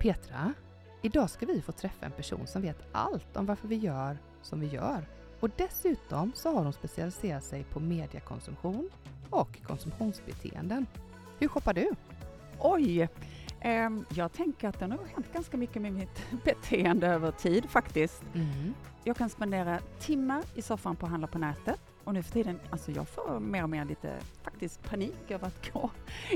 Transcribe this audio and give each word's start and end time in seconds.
Petra, 0.00 0.52
idag 1.02 1.30
ska 1.30 1.46
vi 1.46 1.62
få 1.62 1.72
träffa 1.72 2.06
en 2.06 2.12
person 2.12 2.46
som 2.46 2.62
vet 2.62 2.78
allt 2.92 3.36
om 3.36 3.46
varför 3.46 3.68
vi 3.68 3.76
gör 3.76 4.18
som 4.42 4.60
vi 4.60 4.66
gör. 4.66 5.04
Och 5.40 5.50
dessutom 5.56 6.32
så 6.34 6.54
har 6.54 6.64
hon 6.64 6.72
specialiserat 6.72 7.44
sig 7.44 7.64
på 7.64 7.80
mediekonsumtion 7.80 8.90
och 9.30 9.62
konsumtionsbeteenden. 9.62 10.86
Hur 11.38 11.48
shoppar 11.48 11.74
du? 11.74 11.90
Oj! 12.58 13.08
Eh, 13.60 13.90
jag 14.14 14.32
tänker 14.32 14.68
att 14.68 14.78
det 14.78 14.84
har 14.84 15.06
hänt 15.14 15.32
ganska 15.32 15.56
mycket 15.56 15.82
med 15.82 15.92
mitt 15.92 16.26
beteende 16.44 17.06
över 17.06 17.30
tid 17.30 17.70
faktiskt. 17.70 18.22
Mm. 18.34 18.74
Jag 19.04 19.16
kan 19.16 19.30
spendera 19.30 19.78
timmar 19.98 20.42
i 20.54 20.62
soffan 20.62 20.96
på 20.96 21.06
att 21.06 21.10
handla 21.10 21.28
på 21.28 21.38
nätet 21.38 21.80
och 22.04 22.14
nu 22.14 22.22
för 22.22 22.32
tiden, 22.32 22.60
alltså 22.70 22.90
jag 22.90 23.08
får 23.08 23.40
mer 23.40 23.62
och 23.62 23.70
mer 23.70 23.84
lite 23.84 24.16
faktiskt 24.42 24.82
panik 24.82 25.30
över 25.30 25.46
att 25.46 25.72
gå 25.72 25.90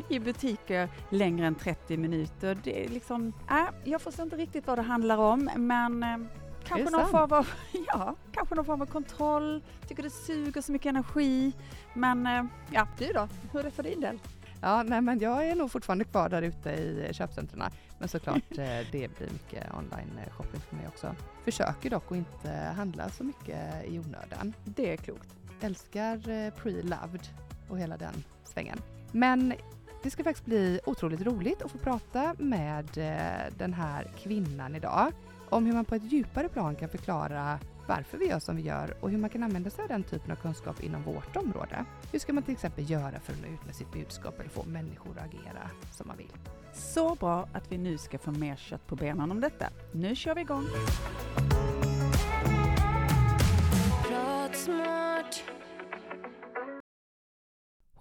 i 0.08 0.18
butiker 0.18 0.88
längre 1.10 1.46
än 1.46 1.54
30 1.54 1.96
minuter. 1.96 2.58
Det 2.64 2.84
är 2.84 2.88
liksom, 2.88 3.32
äh, 3.50 3.90
jag 3.90 4.02
förstår 4.02 4.24
inte 4.24 4.36
riktigt 4.36 4.66
vad 4.66 4.78
det 4.78 4.82
handlar 4.82 5.18
om 5.18 5.50
men 5.56 6.02
eh, 6.02 6.18
kanske 6.64 6.90
någon, 6.90 7.08
form 7.08 7.32
av, 7.32 7.48
ja, 7.86 8.14
kanske 8.32 8.54
någon 8.54 8.64
form 8.64 8.82
av 8.82 8.86
kontroll, 8.86 9.62
tycker 9.88 10.02
det 10.02 10.10
suger 10.10 10.60
så 10.60 10.72
mycket 10.72 10.86
energi. 10.86 11.52
Men 11.94 12.26
eh, 12.26 12.44
ja, 12.70 12.88
du 12.98 13.12
då? 13.12 13.28
Hur 13.52 13.60
är 13.60 13.64
det 13.64 13.70
för 13.70 13.82
din 13.82 14.00
del? 14.00 14.18
Ja, 14.60 14.82
nej, 14.82 15.00
men 15.00 15.18
jag 15.18 15.48
är 15.48 15.54
nog 15.54 15.70
fortfarande 15.70 16.04
kvar 16.04 16.28
där 16.28 16.42
ute 16.42 16.70
i 16.70 17.10
köpcentren. 17.12 17.62
Men 17.98 18.08
såklart, 18.08 18.36
eh, 18.50 18.86
det 18.92 19.16
blir 19.16 19.28
mycket 19.32 19.74
online 19.74 20.18
eh, 20.26 20.32
shopping 20.32 20.60
för 20.60 20.76
mig 20.76 20.88
också. 20.88 21.14
Försöker 21.44 21.90
dock 21.90 22.12
att 22.12 22.16
inte 22.16 22.50
handla 22.76 23.08
så 23.08 23.24
mycket 23.24 23.84
i 23.84 23.98
onödan. 23.98 24.52
Det 24.64 24.92
är 24.92 24.96
klokt. 24.96 25.28
Älskar 25.60 26.28
eh, 26.28 26.52
pre-loved 26.52 27.28
och 27.68 27.78
hela 27.78 27.96
den 27.96 28.24
svängen. 28.44 28.78
Men 29.12 29.54
det 30.02 30.10
ska 30.10 30.24
faktiskt 30.24 30.46
bli 30.46 30.80
otroligt 30.86 31.20
roligt 31.20 31.62
att 31.62 31.70
få 31.70 31.78
prata 31.78 32.34
med 32.38 32.98
eh, 32.98 33.52
den 33.58 33.74
här 33.74 34.10
kvinnan 34.18 34.74
idag 34.74 35.12
om 35.50 35.66
hur 35.66 35.72
man 35.72 35.84
på 35.84 35.94
ett 35.94 36.12
djupare 36.12 36.48
plan 36.48 36.76
kan 36.76 36.88
förklara 36.88 37.58
varför 37.86 38.18
vi 38.18 38.26
gör 38.26 38.38
som 38.38 38.56
vi 38.56 38.62
gör 38.62 38.96
och 39.00 39.10
hur 39.10 39.18
man 39.18 39.30
kan 39.30 39.42
använda 39.42 39.70
sig 39.70 39.82
av 39.82 39.88
den 39.88 40.02
typen 40.02 40.30
av 40.30 40.36
kunskap 40.36 40.84
inom 40.84 41.02
vårt 41.02 41.36
område. 41.36 41.84
Hur 42.12 42.18
ska 42.18 42.32
man 42.32 42.42
till 42.42 42.52
exempel 42.52 42.90
göra 42.90 43.20
för 43.20 43.32
att 43.32 43.40
nå 43.40 43.54
ut 43.54 43.64
med 43.66 43.74
sitt 43.74 43.92
budskap 43.92 44.40
eller 44.40 44.50
få 44.50 44.64
människor 44.64 45.18
att 45.18 45.24
agera 45.24 45.70
som 45.92 46.06
man 46.06 46.16
vill? 46.16 46.32
Så 46.72 47.14
bra 47.14 47.48
att 47.52 47.72
vi 47.72 47.78
nu 47.78 47.98
ska 47.98 48.18
få 48.18 48.30
mer 48.30 48.56
kött 48.56 48.86
på 48.86 48.96
benen 48.96 49.30
om 49.30 49.40
detta. 49.40 49.66
Nu 49.92 50.14
kör 50.14 50.34
vi 50.34 50.40
igång! 50.40 50.64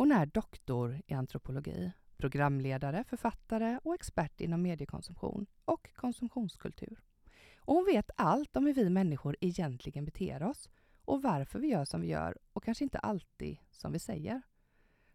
Hon 0.03 0.11
är 0.11 0.25
doktor 0.25 1.01
i 1.07 1.13
antropologi, 1.13 1.91
programledare, 2.17 3.03
författare 3.03 3.79
och 3.83 3.95
expert 3.95 4.41
inom 4.41 4.61
mediekonsumtion 4.61 5.45
och 5.65 5.89
konsumtionskultur. 5.95 7.01
Och 7.59 7.75
hon 7.75 7.85
vet 7.85 8.09
allt 8.15 8.57
om 8.57 8.65
hur 8.65 8.73
vi 8.73 8.89
människor 8.89 9.35
egentligen 9.41 10.05
beter 10.05 10.43
oss 10.43 10.69
och 11.05 11.21
varför 11.21 11.59
vi 11.59 11.67
gör 11.67 11.85
som 11.85 12.01
vi 12.01 12.07
gör 12.07 12.37
och 12.53 12.63
kanske 12.63 12.83
inte 12.83 12.99
alltid 12.99 13.57
som 13.71 13.91
vi 13.91 13.99
säger. 13.99 14.41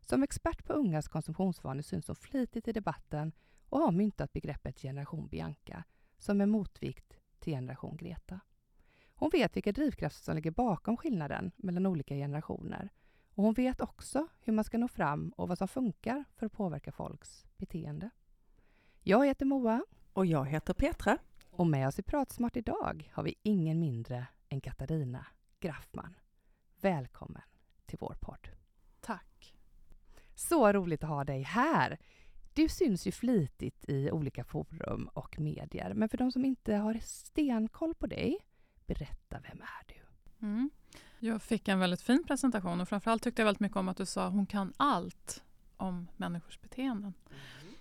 Som 0.01 0.23
expert 0.23 0.65
på 0.65 0.73
ungas 0.73 1.09
konsumtionsvanor 1.09 1.83
syns 1.83 2.07
hon 2.07 2.17
flitigt 2.17 2.69
i 2.69 2.73
debatten 2.73 3.33
och 3.69 3.81
har 3.81 3.93
myntat 3.93 4.33
begreppet 4.33 4.81
generation 4.81 5.29
Bianca 5.29 5.85
som 6.19 6.41
en 6.41 6.51
motvikt 6.51 7.19
till 7.39 7.53
generation 7.53 7.97
Greta. 7.97 8.41
Hon 9.15 9.31
vet 9.33 9.57
vilka 9.57 9.73
drivkrafter 9.73 10.25
som 10.25 10.35
ligger 10.35 10.51
bakom 10.51 10.97
skillnaden 10.97 11.53
mellan 11.57 11.87
olika 11.87 12.15
generationer 12.15 12.91
och 13.39 13.45
hon 13.45 13.55
vet 13.55 13.81
också 13.81 14.27
hur 14.41 14.53
man 14.53 14.65
ska 14.65 14.79
nå 14.79 14.89
fram 14.89 15.33
och 15.37 15.49
vad 15.49 15.59
som 15.59 15.69
funkar 15.69 16.25
för 16.37 16.47
att 16.47 16.53
påverka 16.53 16.93
folks 16.93 17.47
beteende. 17.57 18.11
Jag 19.03 19.27
heter 19.27 19.47
Moa 19.47 19.85
Och 20.13 20.27
jag 20.27 20.47
heter 20.47 20.75
Petra. 20.75 21.19
och 21.51 21.67
med 21.67 21.89
oss 21.89 21.99
i 21.99 22.03
Pratsmart 22.03 22.57
idag 22.57 23.11
har 23.15 23.23
vi 23.23 23.35
ingen 23.43 23.81
mindre 23.81 24.27
än 24.49 24.61
Katarina 24.61 25.27
Graffman. 25.61 26.15
Välkommen 26.81 27.43
till 27.87 27.99
vår 28.01 28.17
podd. 28.21 28.49
Tack. 29.01 29.55
Så 30.35 30.73
roligt 30.73 31.05
att 31.05 31.11
ha 31.11 31.25
dig 31.25 31.43
här! 31.43 31.99
Du 32.55 32.69
syns 32.69 33.07
ju 33.07 33.13
flitigt 33.13 33.85
i 33.89 34.11
olika 34.11 34.45
forum 34.45 35.09
och 35.13 35.41
medier, 35.41 35.95
men 35.95 36.09
för 36.09 36.19
de 36.19 36.33
som 36.33 36.45
inte 36.45 36.75
har 36.75 36.99
stenkoll 37.03 37.95
på 37.95 38.07
dig, 38.07 38.39
berätta, 38.87 39.41
vem 39.41 39.61
är 39.63 39.87
du? 39.87 40.01
Mm. 40.47 40.71
Jag 41.21 41.43
fick 41.43 41.69
en 41.69 41.79
väldigt 41.79 42.03
fin 42.03 42.25
presentation 42.27 42.81
och 42.81 42.89
framförallt 42.89 43.23
tyckte 43.23 43.43
jag 43.43 43.47
väldigt 43.47 43.61
mycket 43.61 43.77
om 43.77 43.89
att 43.89 43.97
du 43.97 44.07
sa 44.07 44.29
hon 44.29 44.47
kan 44.47 44.73
allt 44.77 45.43
om 45.77 46.09
människors 46.17 46.61
beteenden. 46.61 47.15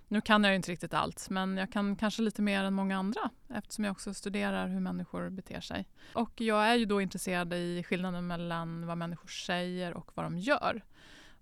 Nu 0.08 0.22
kan 0.22 0.44
jag 0.44 0.52
ju 0.52 0.56
inte 0.56 0.72
riktigt 0.72 0.94
allt, 0.94 1.30
men 1.30 1.58
jag 1.58 1.72
kan 1.72 1.96
kanske 1.96 2.22
lite 2.22 2.42
mer 2.42 2.64
än 2.64 2.74
många 2.74 2.98
andra 2.98 3.30
eftersom 3.48 3.84
jag 3.84 3.92
också 3.92 4.14
studerar 4.14 4.68
hur 4.68 4.80
människor 4.80 5.30
beter 5.30 5.62
sig. 5.62 5.88
Och 6.14 6.42
jag 6.42 6.68
är 6.68 6.76
ju 6.76 6.86
då 6.86 7.02
intresserad 7.02 7.54
i 7.54 7.84
skillnaden 7.84 8.28
mellan 8.28 8.88
vad 8.88 8.98
människor 8.98 9.28
säger 9.28 9.94
och 9.94 10.12
vad 10.14 10.26
de 10.26 10.38
gör. 10.38 10.82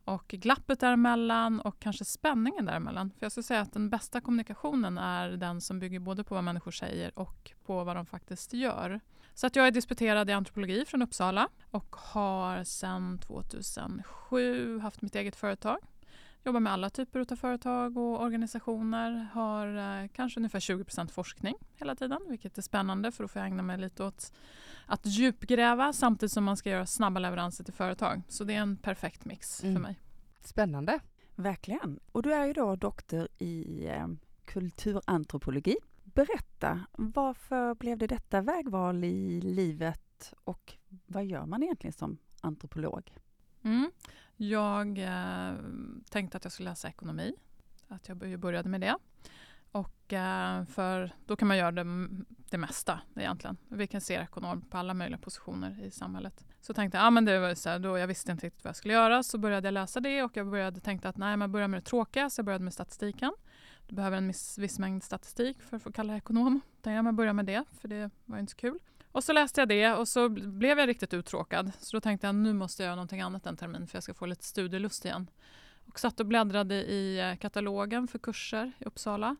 Och 0.05 0.27
glappet 0.27 0.79
däremellan 0.79 1.59
och 1.59 1.79
kanske 1.79 2.05
spänningen 2.05 2.65
däremellan. 2.65 3.11
För 3.11 3.25
jag 3.25 3.31
skulle 3.31 3.43
säga 3.43 3.61
att 3.61 3.73
den 3.73 3.89
bästa 3.89 4.21
kommunikationen 4.21 4.97
är 4.97 5.29
den 5.29 5.61
som 5.61 5.79
bygger 5.79 5.99
både 5.99 6.23
på 6.23 6.35
vad 6.35 6.43
människor 6.43 6.71
säger 6.71 7.19
och 7.19 7.51
på 7.65 7.83
vad 7.83 7.95
de 7.95 8.05
faktiskt 8.05 8.53
gör. 8.53 8.99
Så 9.33 9.47
att 9.47 9.55
jag 9.55 9.67
är 9.67 9.71
disputerad 9.71 10.29
i 10.29 10.33
antropologi 10.33 10.85
från 10.85 11.01
Uppsala 11.01 11.49
och 11.71 11.95
har 11.95 12.63
sedan 12.63 13.19
2007 13.19 14.79
haft 14.79 15.01
mitt 15.01 15.15
eget 15.15 15.35
företag. 15.35 15.77
Jobbar 16.45 16.59
med 16.59 16.73
alla 16.73 16.89
typer 16.89 17.19
av 17.31 17.35
företag 17.35 17.97
och 17.97 18.21
organisationer. 18.21 19.27
Har 19.33 20.01
eh, 20.01 20.07
kanske 20.07 20.39
ungefär 20.39 20.59
20% 20.59 21.07
forskning 21.07 21.55
hela 21.75 21.95
tiden, 21.95 22.19
vilket 22.29 22.57
är 22.57 22.61
spännande 22.61 23.11
för 23.11 23.23
då 23.23 23.27
får 23.27 23.39
jag 23.39 23.47
ägna 23.47 23.63
mig 23.63 23.77
lite 23.77 24.03
åt 24.03 24.33
att 24.85 25.05
djupgräva 25.05 25.93
samtidigt 25.93 26.31
som 26.31 26.43
man 26.43 26.57
ska 26.57 26.69
göra 26.69 26.85
snabba 26.85 27.19
leveranser 27.19 27.63
till 27.63 27.73
företag. 27.73 28.21
Så 28.27 28.43
det 28.43 28.53
är 28.53 28.59
en 28.61 28.77
perfekt 28.77 29.25
mix 29.25 29.63
Mm. 29.63 29.75
för 29.75 29.81
mig. 29.81 29.99
Spännande! 30.41 30.99
Verkligen. 31.35 31.99
Och 32.11 32.23
du 32.23 32.33
är 32.33 32.45
ju 32.45 32.53
då 32.53 32.75
doktor 32.75 33.27
i 33.37 33.85
eh, 33.87 34.07
kulturantropologi. 34.45 35.75
Berätta, 36.03 36.85
varför 36.91 37.75
blev 37.75 37.97
det 37.97 38.07
detta 38.07 38.41
vägval 38.41 39.03
i 39.03 39.41
livet 39.41 40.33
och 40.43 40.73
vad 41.05 41.25
gör 41.25 41.45
man 41.45 41.63
egentligen 41.63 41.93
som 41.93 42.17
antropolog? 42.41 43.13
Mm. 43.65 43.91
Jag 44.37 44.99
eh, 44.99 45.55
tänkte 46.09 46.37
att 46.37 46.43
jag 46.43 46.53
skulle 46.53 46.69
läsa 46.69 46.87
ekonomi, 46.87 47.33
att 47.87 48.07
jag 48.09 48.39
började 48.39 48.69
med 48.69 48.81
det. 48.81 48.95
Och 49.71 50.13
eh, 50.13 50.65
för 50.65 51.15
då 51.25 51.35
kan 51.35 51.47
man 51.47 51.57
göra 51.57 51.71
det, 51.71 52.07
det 52.49 52.57
mesta 52.57 52.99
egentligen. 53.15 53.57
Vi 53.67 53.87
kan 53.87 54.01
se 54.01 54.13
ekonom 54.13 54.61
på 54.61 54.77
alla 54.77 54.93
möjliga 54.93 55.19
positioner 55.19 55.83
i 55.83 55.91
samhället. 55.91 56.45
Så 56.61 56.73
tänkte 56.73 56.97
jag, 56.97 57.07
ah, 57.07 57.09
men 57.09 57.25
det 57.25 57.39
var 57.39 57.55
så 57.55 57.69
här, 57.69 57.79
då 57.79 57.97
jag 57.97 58.07
visste 58.07 58.31
inte 58.31 58.45
riktigt 58.45 58.63
vad 58.63 58.69
jag 58.69 58.75
skulle 58.75 58.93
göra, 58.93 59.23
så 59.23 59.37
började 59.37 59.67
jag 59.67 59.73
läsa 59.73 59.99
det 59.99 60.23
och 60.23 60.37
jag 60.37 60.49
började 60.49 60.79
tänkte 60.79 61.09
att 61.09 61.17
nej, 61.17 61.37
man 61.37 61.51
börjar 61.51 61.67
med 61.67 61.77
det 61.81 61.85
tråkiga, 61.85 62.29
så 62.29 62.39
jag 62.39 62.45
började 62.45 62.63
med 62.63 62.73
statistiken. 62.73 63.33
Du 63.87 63.95
behöver 63.95 64.17
en 64.17 64.27
viss, 64.27 64.57
viss 64.57 64.79
mängd 64.79 65.03
statistik 65.03 65.61
för 65.61 65.77
att 65.77 65.83
få 65.83 65.91
kalla 65.91 66.13
dig 66.13 66.17
ekonom. 66.17 66.61
Jag, 66.83 67.15
började 67.15 67.33
med 67.33 67.45
det, 67.45 67.63
för 67.81 67.87
det 67.87 68.09
var 68.25 68.37
inte 68.37 68.51
så 68.51 68.57
kul. 68.57 68.79
Och 69.15 69.23
så 69.23 69.33
läste 69.33 69.61
jag 69.61 69.67
det 69.67 69.93
och 69.93 70.07
så 70.07 70.29
blev 70.29 70.79
jag 70.79 70.89
riktigt 70.89 71.13
uttråkad. 71.13 71.71
Så 71.79 71.97
då 71.97 72.01
tänkte 72.01 72.27
jag 72.27 72.35
nu 72.35 72.53
måste 72.53 72.83
jag 72.83 72.87
göra 72.87 72.95
någonting 72.95 73.21
annat 73.21 73.45
en 73.45 73.57
termin 73.57 73.87
för 73.87 73.95
jag 73.95 74.03
ska 74.03 74.13
få 74.13 74.25
lite 74.25 74.43
studielust 74.43 75.05
igen. 75.05 75.29
Och 75.87 75.99
satt 75.99 76.19
och 76.19 76.25
bläddrade 76.25 76.75
i 76.75 77.19
eh, 77.19 77.35
katalogen 77.35 78.07
för 78.07 78.19
kurser 78.19 78.71
i 78.79 78.85
Uppsala. 78.85 79.35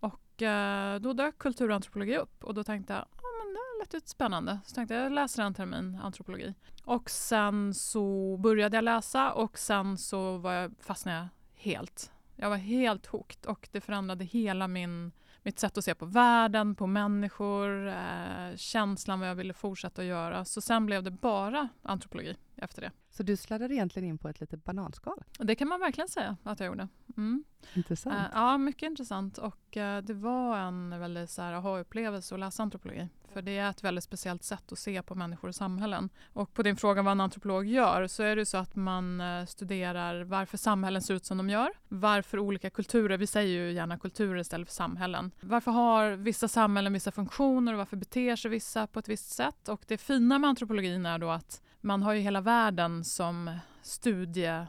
Och 0.00 0.42
eh, 0.42 1.00
då 1.00 1.12
dök 1.12 1.38
kulturantropologi 1.38 2.16
upp 2.16 2.44
och 2.44 2.54
då 2.54 2.64
tänkte 2.64 2.92
jag 2.92 3.04
ja, 3.16 3.28
men 3.44 3.54
det 3.54 3.84
lät 3.84 3.92
lite 3.92 4.08
spännande. 4.08 4.58
Så 4.66 4.74
tänkte 4.74 4.94
jag 4.94 5.04
jag 5.04 5.12
läser 5.12 5.42
en 5.42 5.54
termin 5.54 5.98
antropologi. 6.02 6.54
Och 6.84 7.10
sen 7.10 7.74
så 7.74 8.36
började 8.36 8.76
jag 8.76 8.84
läsa 8.84 9.32
och 9.32 9.58
sen 9.58 9.98
så 9.98 10.38
var 10.38 10.52
jag, 10.52 10.72
fastnade 10.80 11.18
jag 11.18 11.28
helt. 11.54 12.12
Jag 12.36 12.50
var 12.50 12.56
helt 12.56 13.06
hooked 13.06 13.46
och 13.46 13.68
det 13.72 13.80
förändrade 13.80 14.24
hela 14.24 14.68
min 14.68 15.12
mitt 15.42 15.58
sätt 15.58 15.78
att 15.78 15.84
se 15.84 15.94
på 15.94 16.06
världen, 16.06 16.74
på 16.74 16.86
människor, 16.86 17.88
eh, 17.88 18.56
känslan 18.56 19.20
vad 19.20 19.28
jag 19.28 19.34
ville 19.34 19.54
fortsätta 19.54 20.02
att 20.02 20.08
göra. 20.08 20.44
Så 20.44 20.60
sen 20.60 20.86
blev 20.86 21.02
det 21.02 21.10
bara 21.10 21.68
antropologi 21.82 22.36
efter 22.56 22.82
det. 22.82 22.90
Så 23.10 23.22
du 23.22 23.36
sladdade 23.36 23.74
egentligen 23.74 24.08
in 24.08 24.18
på 24.18 24.28
ett 24.28 24.40
litet 24.40 24.64
bananskal? 24.64 25.22
Det 25.38 25.54
kan 25.54 25.68
man 25.68 25.80
verkligen 25.80 26.08
säga 26.08 26.36
att 26.42 26.60
jag 26.60 26.66
gjorde. 26.66 26.88
Mm. 27.16 27.44
Intressant. 27.74 28.16
Eh, 28.16 28.24
ja, 28.32 28.58
mycket 28.58 28.82
intressant. 28.82 29.38
Och 29.38 29.76
eh, 29.76 30.02
det 30.02 30.14
var 30.14 30.58
en 30.58 31.00
väldigt 31.00 31.30
så 31.30 31.42
här, 31.42 31.52
aha-upplevelse 31.52 32.34
att 32.34 32.40
läsa 32.40 32.62
antropologi. 32.62 33.08
För 33.32 33.42
det 33.42 33.58
är 33.58 33.70
ett 33.70 33.84
väldigt 33.84 34.04
speciellt 34.04 34.42
sätt 34.42 34.72
att 34.72 34.78
se 34.78 35.02
på 35.02 35.14
människor 35.14 35.48
och 35.48 35.54
samhällen. 35.54 36.10
Och 36.32 36.54
på 36.54 36.62
din 36.62 36.76
fråga 36.76 37.02
vad 37.02 37.12
en 37.12 37.20
antropolog 37.20 37.66
gör 37.66 38.06
så 38.06 38.22
är 38.22 38.36
det 38.36 38.46
så 38.46 38.56
att 38.56 38.76
man 38.76 39.20
eh, 39.20 39.46
studerar 39.46 40.24
varför 40.24 40.58
samhällen 40.58 41.02
ser 41.02 41.14
ut 41.14 41.24
som 41.24 41.36
de 41.38 41.50
gör. 41.50 41.70
Varför 41.88 42.38
olika 42.38 42.70
kulturer, 42.70 43.18
vi 43.18 43.26
säger 43.26 43.64
ju 43.64 43.72
gärna 43.72 43.98
kulturer 43.98 44.40
istället 44.40 44.68
för 44.68 44.74
samhällen. 44.74 45.30
Varför 45.40 45.70
har 45.70 46.10
vissa 46.10 46.48
samhällen 46.48 46.92
vissa 46.92 47.10
funktioner 47.10 47.72
och 47.72 47.78
varför 47.78 47.96
beter 47.96 48.36
sig 48.36 48.50
vissa 48.50 48.86
på 48.86 48.98
ett 48.98 49.08
visst 49.08 49.30
sätt? 49.30 49.68
Och 49.68 49.82
det 49.86 49.98
fina 49.98 50.38
med 50.38 50.50
antropologin 50.50 51.06
är 51.06 51.18
då 51.18 51.30
att 51.30 51.62
man 51.80 52.02
har 52.02 52.12
ju 52.12 52.20
hela 52.20 52.40
världen 52.40 53.04
som 53.04 53.58
studie 53.82 54.66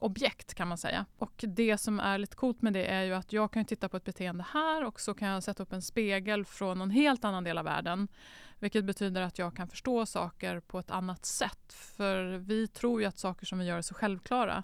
objekt 0.00 0.54
kan 0.54 0.68
man 0.68 0.78
säga. 0.78 1.06
Och 1.18 1.44
det 1.48 1.78
som 1.78 2.00
är 2.00 2.18
lite 2.18 2.36
coolt 2.36 2.62
med 2.62 2.72
det 2.72 2.86
är 2.86 3.02
ju 3.02 3.14
att 3.14 3.32
jag 3.32 3.52
kan 3.52 3.64
titta 3.64 3.88
på 3.88 3.96
ett 3.96 4.04
beteende 4.04 4.44
här 4.52 4.84
och 4.84 5.00
så 5.00 5.14
kan 5.14 5.28
jag 5.28 5.42
sätta 5.42 5.62
upp 5.62 5.72
en 5.72 5.82
spegel 5.82 6.44
från 6.44 6.80
en 6.80 6.90
helt 6.90 7.24
annan 7.24 7.44
del 7.44 7.58
av 7.58 7.64
världen. 7.64 8.08
Vilket 8.58 8.84
betyder 8.84 9.22
att 9.22 9.38
jag 9.38 9.56
kan 9.56 9.68
förstå 9.68 10.06
saker 10.06 10.60
på 10.60 10.78
ett 10.78 10.90
annat 10.90 11.24
sätt. 11.26 11.72
För 11.72 12.24
vi 12.24 12.68
tror 12.68 13.00
ju 13.00 13.06
att 13.06 13.18
saker 13.18 13.46
som 13.46 13.58
vi 13.58 13.64
gör 13.64 13.78
är 13.78 13.82
så 13.82 13.94
självklara. 13.94 14.62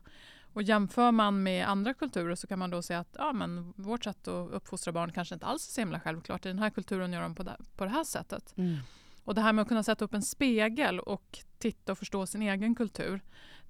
Och 0.54 0.62
jämför 0.62 1.12
man 1.12 1.42
med 1.42 1.68
andra 1.68 1.94
kulturer 1.94 2.34
så 2.34 2.46
kan 2.46 2.58
man 2.58 2.70
då 2.70 2.82
se 2.82 2.94
att 2.94 3.16
ja, 3.18 3.32
men 3.32 3.72
vårt 3.76 4.04
sätt 4.04 4.28
att 4.28 4.50
uppfostra 4.50 4.92
barn 4.92 5.12
kanske 5.12 5.34
inte 5.34 5.46
alls 5.46 5.68
är 5.68 5.72
så 5.72 5.80
himla 5.80 6.00
självklart. 6.00 6.46
I 6.46 6.48
den 6.48 6.58
här 6.58 6.70
kulturen 6.70 7.12
gör 7.12 7.22
de 7.22 7.34
på 7.34 7.42
det, 7.42 7.56
på 7.76 7.84
det 7.84 7.90
här 7.90 8.04
sättet. 8.04 8.54
Mm. 8.56 8.76
Och 9.24 9.34
det 9.34 9.40
här 9.40 9.52
med 9.52 9.62
att 9.62 9.68
kunna 9.68 9.82
sätta 9.82 10.04
upp 10.04 10.14
en 10.14 10.22
spegel 10.22 11.00
och 11.00 11.38
titta 11.58 11.92
och 11.92 11.98
förstå 11.98 12.26
sin 12.26 12.42
egen 12.42 12.74
kultur. 12.74 13.20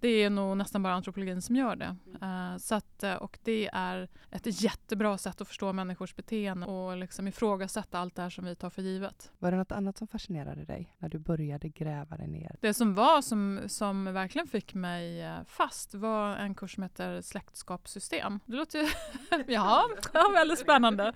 Det 0.04 0.22
är 0.22 0.30
nog 0.30 0.56
nästan 0.56 0.82
bara 0.82 0.94
antropologin 0.94 1.42
som 1.42 1.56
gör 1.56 1.76
det. 1.76 1.96
Uh, 2.22 2.56
så 2.58 2.74
att, 2.74 3.02
eh, 3.02 3.14
och 3.14 3.38
det 3.42 3.70
är 3.72 4.08
ett 4.30 4.62
jättebra 4.62 5.18
sätt 5.18 5.40
att 5.40 5.48
förstå 5.48 5.72
människors 5.72 6.16
beteende 6.16 6.66
och 6.66 6.96
liksom 6.96 7.28
ifrågasätta 7.28 7.98
allt 7.98 8.14
det 8.14 8.22
här 8.22 8.30
som 8.30 8.44
vi 8.44 8.56
tar 8.56 8.70
för 8.70 8.82
givet. 8.82 9.32
Var 9.38 9.50
det 9.50 9.56
något 9.56 9.72
annat 9.72 9.98
som 9.98 10.06
fascinerade 10.06 10.64
dig 10.64 10.94
när 10.98 11.08
du 11.08 11.18
började 11.18 11.68
gräva 11.68 12.16
dig 12.16 12.28
ner? 12.28 12.56
Det 12.60 12.74
som 12.74 12.94
var 12.94 13.22
som, 13.22 13.60
som 13.66 14.04
verkligen 14.04 14.46
fick 14.46 14.74
mig 14.74 15.22
eh, 15.22 15.34
fast 15.46 15.94
var 15.94 16.36
en 16.36 16.54
kurs 16.54 16.74
som 16.74 16.82
heter 16.82 17.20
släktskapssystem. 17.20 18.40
Det 18.46 18.56
låter 18.56 18.78
ju 18.78 18.88
ja, 19.54 19.88
väldigt 20.34 20.58
spännande. 20.58 21.12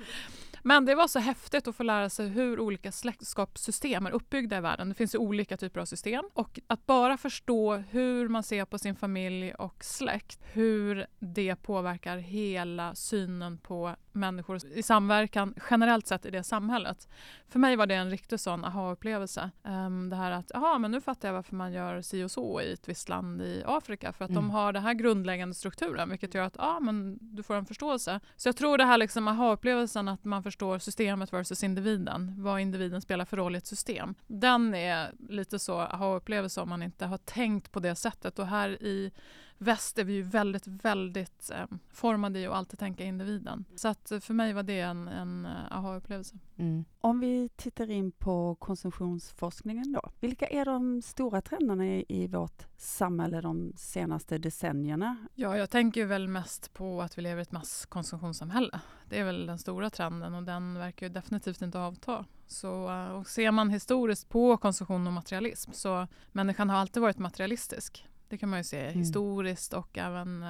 Men 0.62 0.84
det 0.84 0.94
var 0.94 1.08
så 1.08 1.19
häftigt 1.19 1.69
att 1.69 1.76
få 1.76 1.82
lära 1.82 2.10
sig 2.10 2.28
hur 2.28 2.60
olika 2.60 2.93
släktskapssystem 2.93 4.06
är 4.06 4.10
uppbyggda 4.10 4.58
i 4.58 4.60
världen. 4.60 4.88
Det 4.88 4.94
finns 4.94 5.14
ju 5.14 5.19
olika 5.19 5.56
typer 5.56 5.81
av 5.81 5.84
system. 5.84 6.25
Och 6.32 6.60
att 6.66 6.87
bara 6.87 7.16
förstå 7.16 7.76
hur 7.76 8.28
man 8.28 8.43
ser 8.43 8.64
på 8.64 8.78
sin 8.78 8.96
familj 8.96 9.55
och 9.55 9.84
släkt, 9.84 10.40
hur 10.52 11.06
det 11.19 11.56
påverkar 11.56 12.16
hela 12.16 12.94
synen 12.94 13.58
på 13.58 13.96
människor 14.12 14.60
i 14.75 14.82
samverkan 14.82 15.55
generellt 15.70 16.06
sett 16.06 16.26
i 16.26 16.31
det 16.31 16.43
samhället. 16.43 17.08
För 17.49 17.58
mig 17.58 17.76
var 17.76 17.87
det 17.87 17.94
en 17.94 18.11
riktig 18.11 18.40
sån 18.40 18.64
aha-upplevelse. 18.64 19.50
Um, 19.62 20.11
det 20.11 20.16
här 20.16 20.31
att, 20.31 20.54
aha, 20.54 20.78
men 20.78 20.90
nu 20.90 21.00
fattar 21.00 21.28
jag 21.28 21.34
varför 21.34 21.54
man 21.56 21.72
gör 21.72 22.02
si 22.02 22.25
och 22.25 22.31
så 22.31 22.61
i 22.61 22.72
ett 22.72 22.88
visst 22.88 23.08
land 23.08 23.43
i 23.43 23.62
Afrika. 23.66 24.12
För 24.12 24.25
att 24.25 24.31
mm. 24.31 24.43
de 24.43 24.50
har 24.50 24.72
den 24.72 24.82
här 24.82 24.94
grundläggande 24.94 25.54
strukturen 25.54 26.11
vilket 26.11 26.34
gör 26.34 26.43
att 26.43 26.58
ah, 26.58 26.81
men 26.81 27.19
du 27.20 27.43
får 27.43 27.54
en 27.54 27.66
förståelse. 27.66 28.20
Så 28.37 28.49
jag 28.49 28.56
tror 28.56 28.78
det 28.78 28.84
här 28.84 28.99
liksom 28.99 29.28
aha-upplevelsen 29.28 30.08
att 30.08 30.25
man 30.25 30.43
förstår 30.48 30.78
systemet 30.78 31.32
versus 31.32 31.64
individen. 31.64 32.34
Vad 32.38 32.60
individen 32.60 33.00
spelar 33.00 33.24
för 33.24 33.36
roll 33.36 33.54
i 33.54 33.58
ett 33.58 33.66
system. 33.66 34.14
Den 34.26 34.74
är 34.74 35.12
lite 35.28 35.58
så 35.58 35.80
aha-upplevelse 35.80 36.60
om 36.60 36.68
man 36.68 36.82
inte 36.82 37.06
har 37.06 37.18
tänkt 37.18 37.72
på 37.72 37.80
det 37.80 37.94
sättet. 37.94 38.38
Och 38.38 38.46
här 38.46 38.82
i 38.82 39.12
väst 39.58 39.99
är 39.99 40.05
vi 40.05 40.12
ju 40.12 40.22
väldigt, 40.22 40.66
väldigt 40.66 41.50
eh, 41.50 41.66
formade 41.90 42.38
i 42.38 42.46
att 42.46 42.55
alltid 42.55 42.78
tänka 42.78 43.05
individen. 43.05 43.64
Så 43.76 43.88
att 43.88 44.12
för 44.20 44.34
mig 44.34 44.52
var 44.52 44.62
det 44.62 44.81
en, 44.81 45.08
en 45.08 45.46
eh, 45.46 45.76
aha-upplevelse. 45.78 46.38
Mm. 46.56 46.84
Om 47.00 47.20
vi 47.20 47.49
tittar 47.56 47.90
in 47.90 48.12
på 48.12 48.55
konsumtionsforskningen 48.55 49.93
då. 49.93 50.10
Vilka 50.20 50.46
är 50.46 50.64
de 50.64 51.02
stora 51.02 51.40
trenderna 51.40 51.87
i, 51.87 52.05
i 52.08 52.26
vårt 52.26 52.66
samhälle 52.76 53.40
de 53.40 53.72
senaste 53.76 54.38
decennierna? 54.38 55.16
Ja, 55.34 55.56
jag 55.56 55.70
tänker 55.70 56.04
väl 56.04 56.28
mest 56.28 56.75
på 56.75 57.02
att 57.02 57.19
vi 57.19 57.22
lever 57.22 57.38
i 57.38 57.43
ett 57.43 57.52
masskonsumtionssamhälle. 57.52 58.81
Det 59.08 59.19
är 59.19 59.25
väl 59.25 59.46
den 59.46 59.58
stora 59.58 59.90
trenden 59.90 60.34
och 60.34 60.43
den 60.43 60.75
verkar 60.75 61.06
ju 61.06 61.12
definitivt 61.12 61.62
inte 61.62 61.78
avta. 61.78 62.25
Så, 62.46 62.90
eh, 62.90 63.08
och 63.08 63.26
ser 63.26 63.50
man 63.50 63.70
historiskt 63.70 64.28
på 64.28 64.56
konsumtion 64.56 65.06
och 65.06 65.12
materialism 65.12 65.72
så 65.72 66.06
människan 66.32 66.70
har 66.70 66.76
alltid 66.76 67.02
varit 67.02 67.19
materialistisk. 67.19 68.04
Det 68.28 68.38
kan 68.38 68.48
man 68.48 68.58
ju 68.58 68.64
se 68.64 68.80
mm. 68.80 68.98
historiskt 68.98 69.72
och 69.72 69.98
även 69.98 70.42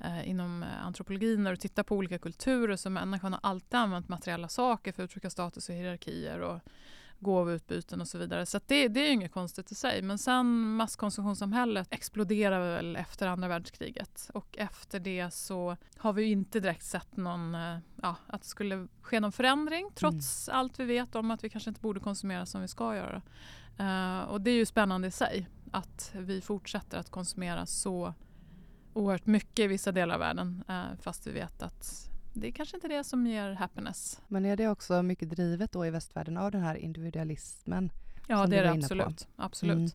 eh, 0.00 0.28
inom 0.28 0.62
eh, 0.62 0.86
antropologin 0.86 1.42
när 1.42 1.50
du 1.50 1.56
tittar 1.56 1.82
på 1.82 1.96
olika 1.96 2.18
kulturer 2.18 2.76
så 2.76 2.90
människan 2.90 3.32
har 3.32 3.40
alltid 3.42 3.74
använt 3.74 4.08
materiella 4.08 4.48
saker 4.48 4.92
för 4.92 5.02
att 5.02 5.10
uttrycka 5.10 5.30
status 5.30 5.68
och 5.68 5.74
hierarkier 5.74 6.40
och 6.40 6.60
gåvoutbyten 7.18 8.00
och 8.00 8.08
så 8.08 8.18
vidare. 8.18 8.46
Så 8.46 8.60
det, 8.66 8.88
det 8.88 9.00
är 9.00 9.12
inget 9.12 9.32
konstigt 9.32 9.72
i 9.72 9.74
sig. 9.74 10.02
Men 10.02 10.18
sen 10.18 10.76
masskonsumtionssamhället 10.76 11.88
exploderade 11.90 12.74
väl 12.74 12.96
efter 12.96 13.26
andra 13.26 13.48
världskriget 13.48 14.30
och 14.34 14.58
efter 14.58 15.00
det 15.00 15.34
så 15.34 15.76
har 15.96 16.12
vi 16.12 16.24
inte 16.24 16.60
direkt 16.60 16.84
sett 16.84 17.16
någon, 17.16 17.54
eh, 17.54 17.78
ja, 18.02 18.16
att 18.26 18.42
det 18.42 18.48
skulle 18.48 18.88
ske 19.02 19.20
någon 19.20 19.32
förändring 19.32 19.90
trots 19.94 20.48
mm. 20.48 20.58
allt 20.58 20.80
vi 20.80 20.84
vet 20.84 21.14
om 21.14 21.30
att 21.30 21.44
vi 21.44 21.48
kanske 21.48 21.70
inte 21.70 21.80
borde 21.80 22.00
konsumera 22.00 22.46
som 22.46 22.60
vi 22.60 22.68
ska 22.68 22.96
göra. 22.96 23.22
Uh, 23.80 24.22
och 24.22 24.40
det 24.40 24.50
är 24.50 24.54
ju 24.54 24.66
spännande 24.66 25.08
i 25.08 25.10
sig 25.10 25.48
att 25.70 26.12
vi 26.14 26.40
fortsätter 26.40 26.98
att 26.98 27.10
konsumera 27.10 27.66
så 27.66 28.14
oerhört 28.92 29.26
mycket 29.26 29.64
i 29.64 29.66
vissa 29.66 29.92
delar 29.92 30.14
av 30.14 30.20
världen 30.20 30.64
uh, 30.70 31.00
fast 31.00 31.26
vi 31.26 31.32
vet 31.32 31.62
att 31.62 32.10
det 32.32 32.48
är 32.48 32.52
kanske 32.52 32.76
inte 32.76 32.88
det 32.88 33.04
som 33.04 33.26
ger 33.26 33.52
happiness. 33.52 34.20
Men 34.28 34.46
är 34.46 34.56
det 34.56 34.68
också 34.68 35.02
mycket 35.02 35.30
drivet 35.30 35.72
då 35.72 35.86
i 35.86 35.90
västvärlden 35.90 36.36
av 36.36 36.50
den 36.50 36.62
här 36.62 36.74
individualismen? 36.74 37.90
Ja, 38.28 38.46
det 38.46 38.56
är 38.56 38.62
det 38.62 38.70
absolut. 38.70 39.28
absolut. 39.36 39.76
Mm. 39.76 39.90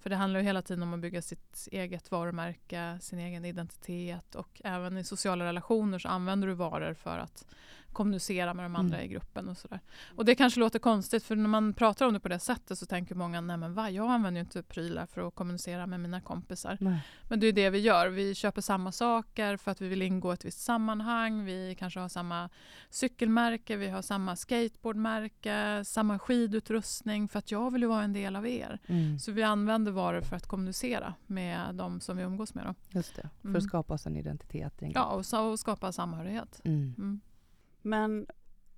För 0.00 0.10
det 0.10 0.16
handlar 0.16 0.40
ju 0.40 0.46
hela 0.46 0.62
tiden 0.62 0.82
om 0.82 0.94
att 0.94 1.00
bygga 1.00 1.22
sitt 1.22 1.68
eget 1.72 2.10
varumärke, 2.10 2.98
sin 3.00 3.18
egen 3.18 3.44
identitet 3.44 4.34
och 4.34 4.60
även 4.64 4.98
i 4.98 5.04
sociala 5.04 5.44
relationer 5.44 5.98
så 5.98 6.08
använder 6.08 6.48
du 6.48 6.54
varor 6.54 6.94
för 6.94 7.18
att 7.18 7.46
kommunicera 7.94 8.54
med 8.54 8.64
de 8.64 8.76
andra 8.76 8.96
mm. 8.96 9.10
i 9.10 9.12
gruppen 9.12 9.48
och 9.48 9.56
sådär. 9.56 9.80
Och 10.16 10.24
det 10.24 10.34
kanske 10.34 10.60
låter 10.60 10.78
konstigt 10.78 11.24
för 11.24 11.36
när 11.36 11.48
man 11.48 11.74
pratar 11.74 12.06
om 12.06 12.12
det 12.12 12.20
på 12.20 12.28
det 12.28 12.38
sättet 12.38 12.78
så 12.78 12.86
tänker 12.86 13.14
många, 13.14 13.40
nej 13.40 13.56
men 13.56 13.74
va, 13.74 13.90
jag 13.90 14.10
använder 14.10 14.40
ju 14.40 14.44
inte 14.44 14.62
prylar 14.62 15.06
för 15.06 15.28
att 15.28 15.34
kommunicera 15.34 15.86
med 15.86 16.00
mina 16.00 16.20
kompisar. 16.20 16.78
Nej. 16.80 17.00
Men 17.28 17.40
det 17.40 17.46
är 17.46 17.52
det 17.52 17.70
vi 17.70 17.78
gör, 17.78 18.08
vi 18.08 18.34
köper 18.34 18.60
samma 18.60 18.92
saker 18.92 19.56
för 19.56 19.70
att 19.70 19.80
vi 19.80 19.88
vill 19.88 20.02
ingå 20.02 20.32
i 20.32 20.34
ett 20.34 20.44
visst 20.44 20.60
sammanhang, 20.60 21.44
vi 21.44 21.76
kanske 21.78 22.00
har 22.00 22.08
samma 22.08 22.50
cykelmärke, 22.90 23.76
vi 23.76 23.88
har 23.88 24.02
samma 24.02 24.36
skateboardmärke, 24.36 25.84
samma 25.84 26.18
skidutrustning 26.18 27.28
för 27.28 27.38
att 27.38 27.50
jag 27.50 27.70
vill 27.70 27.82
ju 27.82 27.88
vara 27.88 28.02
en 28.02 28.12
del 28.12 28.36
av 28.36 28.46
er. 28.46 28.78
Mm. 28.86 29.18
Så 29.18 29.32
vi 29.32 29.42
använder 29.42 29.92
varor 29.92 30.20
för 30.20 30.36
att 30.36 30.46
kommunicera 30.46 31.14
med 31.26 31.74
de 31.74 32.00
som 32.00 32.16
vi 32.16 32.22
umgås 32.22 32.54
med. 32.54 32.66
Då. 32.66 32.74
Just 32.98 33.16
det, 33.16 33.22
för 33.22 33.28
att 33.28 33.44
mm. 33.44 33.60
skapa 33.60 33.94
oss 33.94 34.06
en 34.06 34.16
identitet. 34.16 34.74
Ja, 34.80 35.04
och, 35.04 35.50
och 35.50 35.58
skapa 35.58 35.92
samhörighet. 35.92 36.60
Mm. 37.84 37.92
mm. 37.92 38.10
Men 38.10 38.26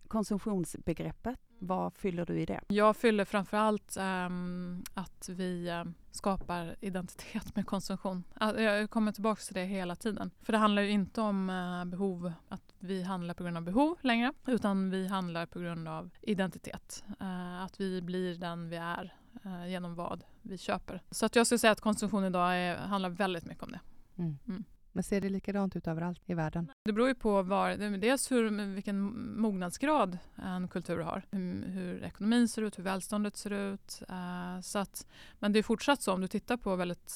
konsumtionsbegreppet, 0.09 1.39
vad 1.59 1.95
fyller 1.95 2.27
du 2.27 2.41
i 2.41 2.47
det? 2.47 2.61
Jag 2.69 2.97
fyller 2.97 3.25
framförallt 3.25 3.97
um, 3.97 4.85
att 4.95 5.29
vi 5.29 5.71
um, 5.71 5.95
skapar 6.11 6.77
identitet 6.81 7.57
med 7.57 7.67
konsumtion. 7.67 8.25
Jag 8.41 8.91
kommer 8.91 9.13
tillbaka 9.13 9.41
till 9.41 9.55
det 9.55 9.65
hela 9.65 9.97
tiden. 9.97 10.31
För 10.43 10.53
det 10.53 10.59
handlar 10.59 10.83
ju 10.83 10.91
inte 10.91 11.21
om 11.21 11.51
uh, 11.51 11.85
behov, 11.85 12.33
att 12.49 12.75
vi 12.79 13.03
handlar 13.03 13.35
på 13.35 13.43
grund 13.43 13.57
av 13.57 13.63
behov 13.63 13.99
längre, 14.01 14.33
utan 14.47 14.91
vi 14.91 15.07
handlar 15.09 15.47
på 15.47 15.59
grund 15.59 15.89
av 15.89 16.11
identitet. 16.23 17.05
Uh, 17.21 17.65
att 17.65 17.81
vi 17.81 18.03
blir 18.03 18.35
den 18.35 18.69
vi 18.69 18.77
är 18.77 19.15
uh, 19.47 19.69
genom 19.71 19.95
vad 19.95 20.25
vi 20.43 20.59
köper. 20.59 21.03
Så 21.11 21.27
att 21.27 21.37
jag 21.37 21.47
skulle 21.47 21.59
säga 21.59 21.71
att 21.71 21.81
konsumtion 21.81 22.25
idag 22.25 22.57
är, 22.57 22.77
handlar 22.77 23.11
väldigt 23.11 23.45
mycket 23.45 23.63
om 23.63 23.73
det. 23.73 23.81
Mm. 24.17 24.39
Mm. 24.49 24.65
Men 24.97 25.03
ser 25.03 25.21
det 25.21 25.29
likadant 25.29 25.77
ut 25.77 25.87
överallt 25.87 26.31
i 26.31 26.35
världen? 26.35 26.71
Det 26.85 26.93
beror 26.93 27.09
ju 27.09 27.15
på 27.15 27.43
var, 27.43 27.71
dels 27.99 28.33
hur, 28.33 28.75
vilken 28.75 29.01
mognadsgrad 29.41 30.19
en 30.37 30.69
kultur 30.69 30.99
har. 30.99 31.23
Hur, 31.31 31.69
hur 31.69 32.05
ekonomin 32.05 32.49
ser 32.49 32.63
ut, 32.63 32.79
hur 32.79 32.83
välståndet 32.83 33.37
ser 33.37 33.51
ut. 33.51 34.03
Uh, 34.11 34.61
så 34.61 34.79
att, 34.79 35.07
men 35.39 35.53
det 35.53 35.59
är 35.59 35.63
fortsatt 35.63 36.03
så 36.03 36.13
om 36.13 36.21
du 36.21 36.29
tittar 36.29 36.57
på 36.57 36.77
väldigt 36.77 37.15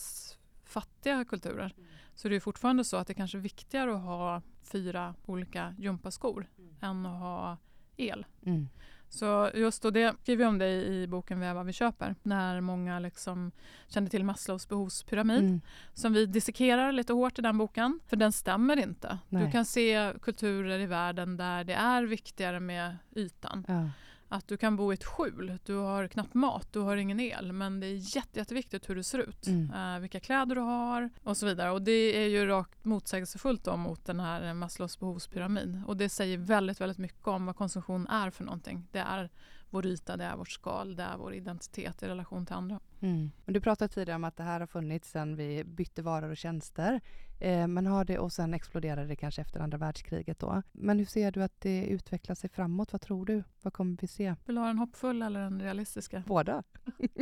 fattiga 0.65 1.25
kulturer 1.25 1.75
mm. 1.77 1.89
så 2.15 2.29
är 2.29 2.31
det 2.31 2.41
fortfarande 2.41 2.85
så 2.85 2.97
att 2.97 3.07
det 3.07 3.15
kanske 3.15 3.39
är 3.39 3.43
viktigare 3.43 3.95
att 3.95 4.03
ha 4.03 4.43
fyra 4.63 5.15
olika 5.27 5.75
gympaskor 5.79 6.47
mm. 6.59 6.75
än 6.81 7.07
att 7.07 7.21
ha 7.21 7.59
el. 7.97 8.27
Mm. 8.43 8.69
Så 9.11 9.51
just 9.55 9.83
då, 9.83 9.91
det 9.91 10.15
skriver 10.23 10.45
vi 10.45 10.49
om 10.49 10.59
det 10.59 10.69
i 10.69 11.07
boken 11.07 11.41
Väva 11.41 11.63
vi 11.63 11.73
köper, 11.73 12.15
när 12.23 12.61
många 12.61 12.99
liksom 12.99 13.53
kände 13.89 14.11
till 14.11 14.25
Maslows 14.25 14.69
behovspyramid, 14.69 15.39
mm. 15.39 15.61
som 15.95 16.13
vi 16.13 16.27
dissekerar 16.27 16.93
lite 16.93 17.13
hårt 17.13 17.39
i 17.39 17.43
den 17.43 17.59
boken, 17.59 18.01
för 18.07 18.17
den 18.17 18.33
stämmer 18.33 18.77
inte. 18.77 19.19
Nej. 19.29 19.45
Du 19.45 19.51
kan 19.51 19.65
se 19.65 20.13
kulturer 20.23 20.79
i 20.79 20.87
världen 20.87 21.37
där 21.37 21.65
det 21.65 21.75
är 21.75 22.03
viktigare 22.03 22.61
med 22.61 22.97
ytan. 23.17 23.65
Ja. 23.69 23.89
Att 24.33 24.49
du 24.49 24.57
kan 24.57 24.77
bo 24.77 24.93
i 24.93 24.95
ett 24.95 25.05
skjul, 25.05 25.59
du 25.65 25.75
har 25.75 26.09
knappt 26.09 26.35
mat, 26.35 26.73
du 26.73 26.79
har 26.79 26.97
ingen 26.97 27.21
el 27.21 27.53
men 27.53 27.81
det 27.81 27.87
är 27.87 28.17
jätte, 28.17 28.39
jätteviktigt 28.39 28.89
hur 28.89 28.95
du 28.95 29.03
ser 29.03 29.19
ut. 29.19 29.47
Mm. 29.47 29.95
Uh, 29.95 30.01
vilka 30.01 30.21
kläder 30.21 30.55
du 30.55 30.61
har 30.61 31.11
och 31.23 31.37
så 31.37 31.47
vidare. 31.47 31.71
Och 31.71 31.83
det 31.83 31.93
är 31.93 32.29
ju 32.29 32.47
rakt 32.47 32.85
motsägelsefullt 32.85 33.65
då 33.65 33.77
mot 33.77 34.05
den 34.05 34.21
här 34.21 34.55
Maslows 34.55 35.01
behovspyramid. 35.01 35.83
Och 35.87 35.97
det 35.97 36.09
säger 36.09 36.39
väldigt, 36.39 36.81
väldigt 36.81 36.99
mycket 36.99 37.27
om 37.27 37.47
vad 37.47 37.57
konsumtion 37.57 38.07
är 38.07 38.31
för 38.31 38.45
någonting. 38.45 38.89
Det 38.93 38.99
är 38.99 39.31
vår 39.71 39.87
yta, 39.87 40.17
det 40.17 40.25
är 40.25 40.37
vårt 40.37 40.51
skal, 40.51 40.97
det 40.97 41.03
är 41.03 41.17
vår 41.17 41.35
identitet 41.35 42.03
i 42.03 42.07
relation 42.07 42.47
till 42.47 42.55
andra. 42.55 42.81
Mm. 43.01 43.31
Du 43.47 43.61
pratade 43.61 43.95
tidigare 43.95 44.17
om 44.17 44.25
att 44.25 44.37
det 44.37 44.43
här 44.43 44.61
har 44.61 44.67
funnits 44.67 45.11
sedan 45.11 45.37
vi 45.37 45.65
bytte 45.65 46.03
varor 46.03 46.31
och 46.31 46.37
tjänster. 46.37 47.01
Eh, 47.41 47.67
men 47.67 47.87
har 47.87 48.05
det, 48.05 48.19
och 48.19 48.33
sen 48.33 48.55
exploderade 48.55 49.07
det 49.07 49.17
kanske 49.17 49.43
efter 49.43 49.61
andra 49.61 49.79
världskriget 49.79 50.39
då. 50.39 50.63
Men 50.73 50.99
hur 50.99 51.07
ser 51.07 51.33
du 51.33 51.43
att 51.43 51.61
det 51.61 51.87
utvecklar 51.87 52.35
sig 52.35 52.51
framåt? 52.51 52.93
Vad 52.93 53.01
tror 53.01 53.27
du? 53.27 53.45
Vad 53.63 53.73
kommer 53.73 53.97
vi 54.01 54.07
se? 54.07 54.35
Vill 54.47 54.55
du 54.55 54.61
ha 54.61 54.69
den 54.69 54.79
hoppfulla 54.79 55.27
eller 55.27 55.41
den 55.41 55.63
realistiska? 55.63 56.23
Båda. 56.27 56.63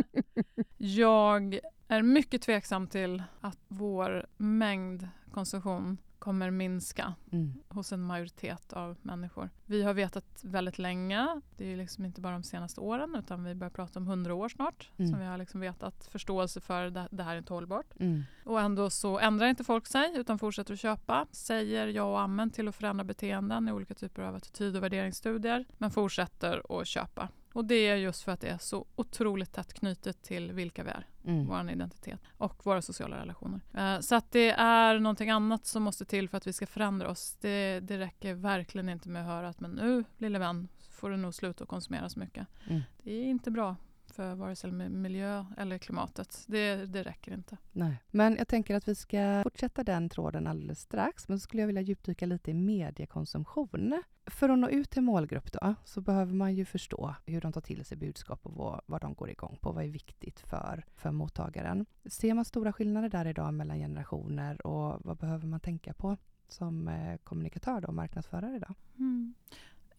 Jag 0.77 1.61
är 1.89 2.03
mycket 2.03 2.43
tveksam 2.43 2.87
till 2.87 3.23
att 3.41 3.59
vår 3.69 4.27
mängd 4.37 5.09
konsumtion 5.31 5.99
kommer 6.29 6.51
minska 6.51 7.15
Mm. 7.33 7.53
hos 7.69 7.93
en 7.93 8.01
majoritet 8.03 8.73
av 8.73 8.97
människor. 9.03 9.51
Vi 9.67 9.83
har 9.83 9.95
vetat 9.95 10.25
väldigt 10.43 10.79
länge, 10.79 11.41
det 11.57 11.73
är 11.73 11.77
liksom 11.77 12.05
inte 12.05 12.21
bara 12.21 12.33
de 12.33 12.43
senaste 12.43 12.81
åren 12.81 13.15
utan 13.19 13.45
vi 13.45 13.55
börjar 13.55 13.71
prata 13.71 13.99
om 13.99 14.07
hundra 14.07 14.35
år 14.35 14.49
snart 14.49 14.91
Mm. 14.99 15.11
som 15.11 15.21
vi 15.21 15.27
har 15.27 15.39
liksom 15.39 15.61
vetat 15.61 16.09
förståelse 16.13 16.61
för 16.61 16.91
det, 16.91 17.09
det 17.11 17.23
här 17.23 17.35
är 17.35 17.39
inte 17.39 17.53
hållbart. 17.53 17.95
Mm. 18.01 18.23
Och 18.45 18.61
ändå 18.61 18.91
så 18.91 19.19
ändrar 19.19 19.47
inte 19.47 19.65
folk 19.65 19.87
sig 19.87 20.13
utan 20.17 20.39
fortsätter 20.39 20.73
att 20.73 20.81
köpa. 20.81 21.27
Säger 21.33 21.87
ja 21.87 22.03
och 22.03 22.21
amen 22.21 22.51
till 22.51 22.69
att 22.69 22.77
förändra 22.77 23.05
beteenden 23.05 23.69
i 23.69 23.73
olika 23.73 23.95
typer 23.95 24.23
av 24.23 24.35
attityd 24.35 24.77
och 24.77 24.83
värderingsstudier. 24.83 25.65
Men 25.79 25.91
fortsätter 25.91 26.81
att 26.81 26.87
köpa. 26.87 27.29
Och 27.53 27.65
det 27.65 27.75
är 27.75 27.97
just 27.97 28.23
för 28.23 28.33
att 28.33 28.41
det 28.41 28.49
är 28.49 28.59
så 28.59 28.87
otroligt 28.97 29.53
tätt 29.53 29.73
knutet 29.75 30.23
till 30.23 30.53
vilka 30.53 30.83
vi 30.85 30.91
är, 30.91 31.07
Mm. 31.25 31.47
vår 31.47 31.71
identitet 31.71 32.21
och 32.31 32.67
våra 32.67 32.83
sociala 32.83 33.17
relationer. 33.21 33.61
Eh, 33.75 34.01
Så 34.01 34.15
att 34.15 34.31
det 34.33 34.51
är 34.51 34.99
någonting 34.99 35.31
annat 35.31 35.67
som 35.67 35.83
måste 35.83 36.05
till 36.05 36.29
för 36.29 36.37
att 36.37 36.47
vi 36.47 36.53
ska 36.53 36.67
förändra 36.67 37.11
oss. 37.11 37.37
Det, 37.41 37.81
det 37.81 37.99
räcker 37.99 38.35
verkligen 38.35 38.89
inte 38.89 39.09
med 39.09 39.23
att 39.23 39.29
höra 39.29 39.49
att 39.49 39.61
men 39.61 39.71
nu 39.71 40.05
lille 40.19 40.39
vän 40.39 40.69
får 40.91 41.11
du 41.11 41.17
nog 41.17 41.35
sluta 41.35 41.65
att 41.65 41.71
konsumera 41.71 42.09
så 42.09 42.19
mycket. 42.19 42.47
Mm. 42.69 42.81
Det 43.03 43.13
är 43.13 43.25
inte 43.25 43.51
bra 43.51 43.77
för 44.19 44.35
vare 44.35 44.57
sig 44.57 44.71
miljö 44.73 45.45
eller 45.57 45.79
klimatet. 45.79 46.45
Det, 46.47 46.87
det 46.87 47.03
räcker 47.03 47.35
inte. 47.35 47.57
Nej. 47.73 47.97
Men 48.11 48.37
jag 48.37 48.49
tänker 48.49 48.75
att 48.75 48.89
vi 48.89 48.95
ska 48.95 49.41
fortsätta 49.43 49.85
den 49.85 50.09
tråden 50.09 50.47
alldeles 50.47 50.81
strax. 50.81 51.29
Men 51.29 51.39
så 51.39 51.43
skulle 51.43 51.63
jag 51.63 51.67
vilja 51.67 51.83
djupdyka 51.83 52.27
lite 52.27 52.51
i 52.51 52.55
mediekonsumtion. 52.55 54.03
För 54.27 54.49
att 54.49 54.59
nå 54.59 54.69
ut 54.69 54.91
till 54.91 55.03
målgrupp 55.03 55.53
då, 55.53 55.75
så 55.85 56.01
behöver 56.01 56.35
man 56.35 56.55
ju 56.55 56.65
förstå 56.65 57.15
hur 57.27 57.41
de 57.41 57.53
tar 57.53 57.61
till 57.61 57.85
sig 57.85 57.97
budskap 57.97 58.47
och 58.47 58.55
vad, 58.55 58.81
vad 58.87 59.01
de 59.01 59.15
går 59.15 59.31
igång 59.31 59.59
på. 59.61 59.73
Vad 59.73 59.85
är 59.85 59.89
viktigt 59.89 60.41
för, 60.41 60.85
för 60.97 61.11
mottagaren? 61.11 61.87
Ser 62.05 62.35
man 62.35 62.45
stora 62.45 62.73
skillnader 62.73 63.09
där 63.09 63.27
idag 63.27 63.55
mellan 63.55 63.79
generationer 63.79 64.67
och 64.67 65.01
vad 65.05 65.17
behöver 65.17 65.47
man 65.47 65.61
tänka 65.61 65.93
på 65.95 66.17
som 66.49 66.89
eh, 66.89 67.17
kommunikatör 67.25 67.87
och 67.87 67.95
marknadsförare 67.95 68.57
idag? 68.57 68.75
Mm. 68.99 69.35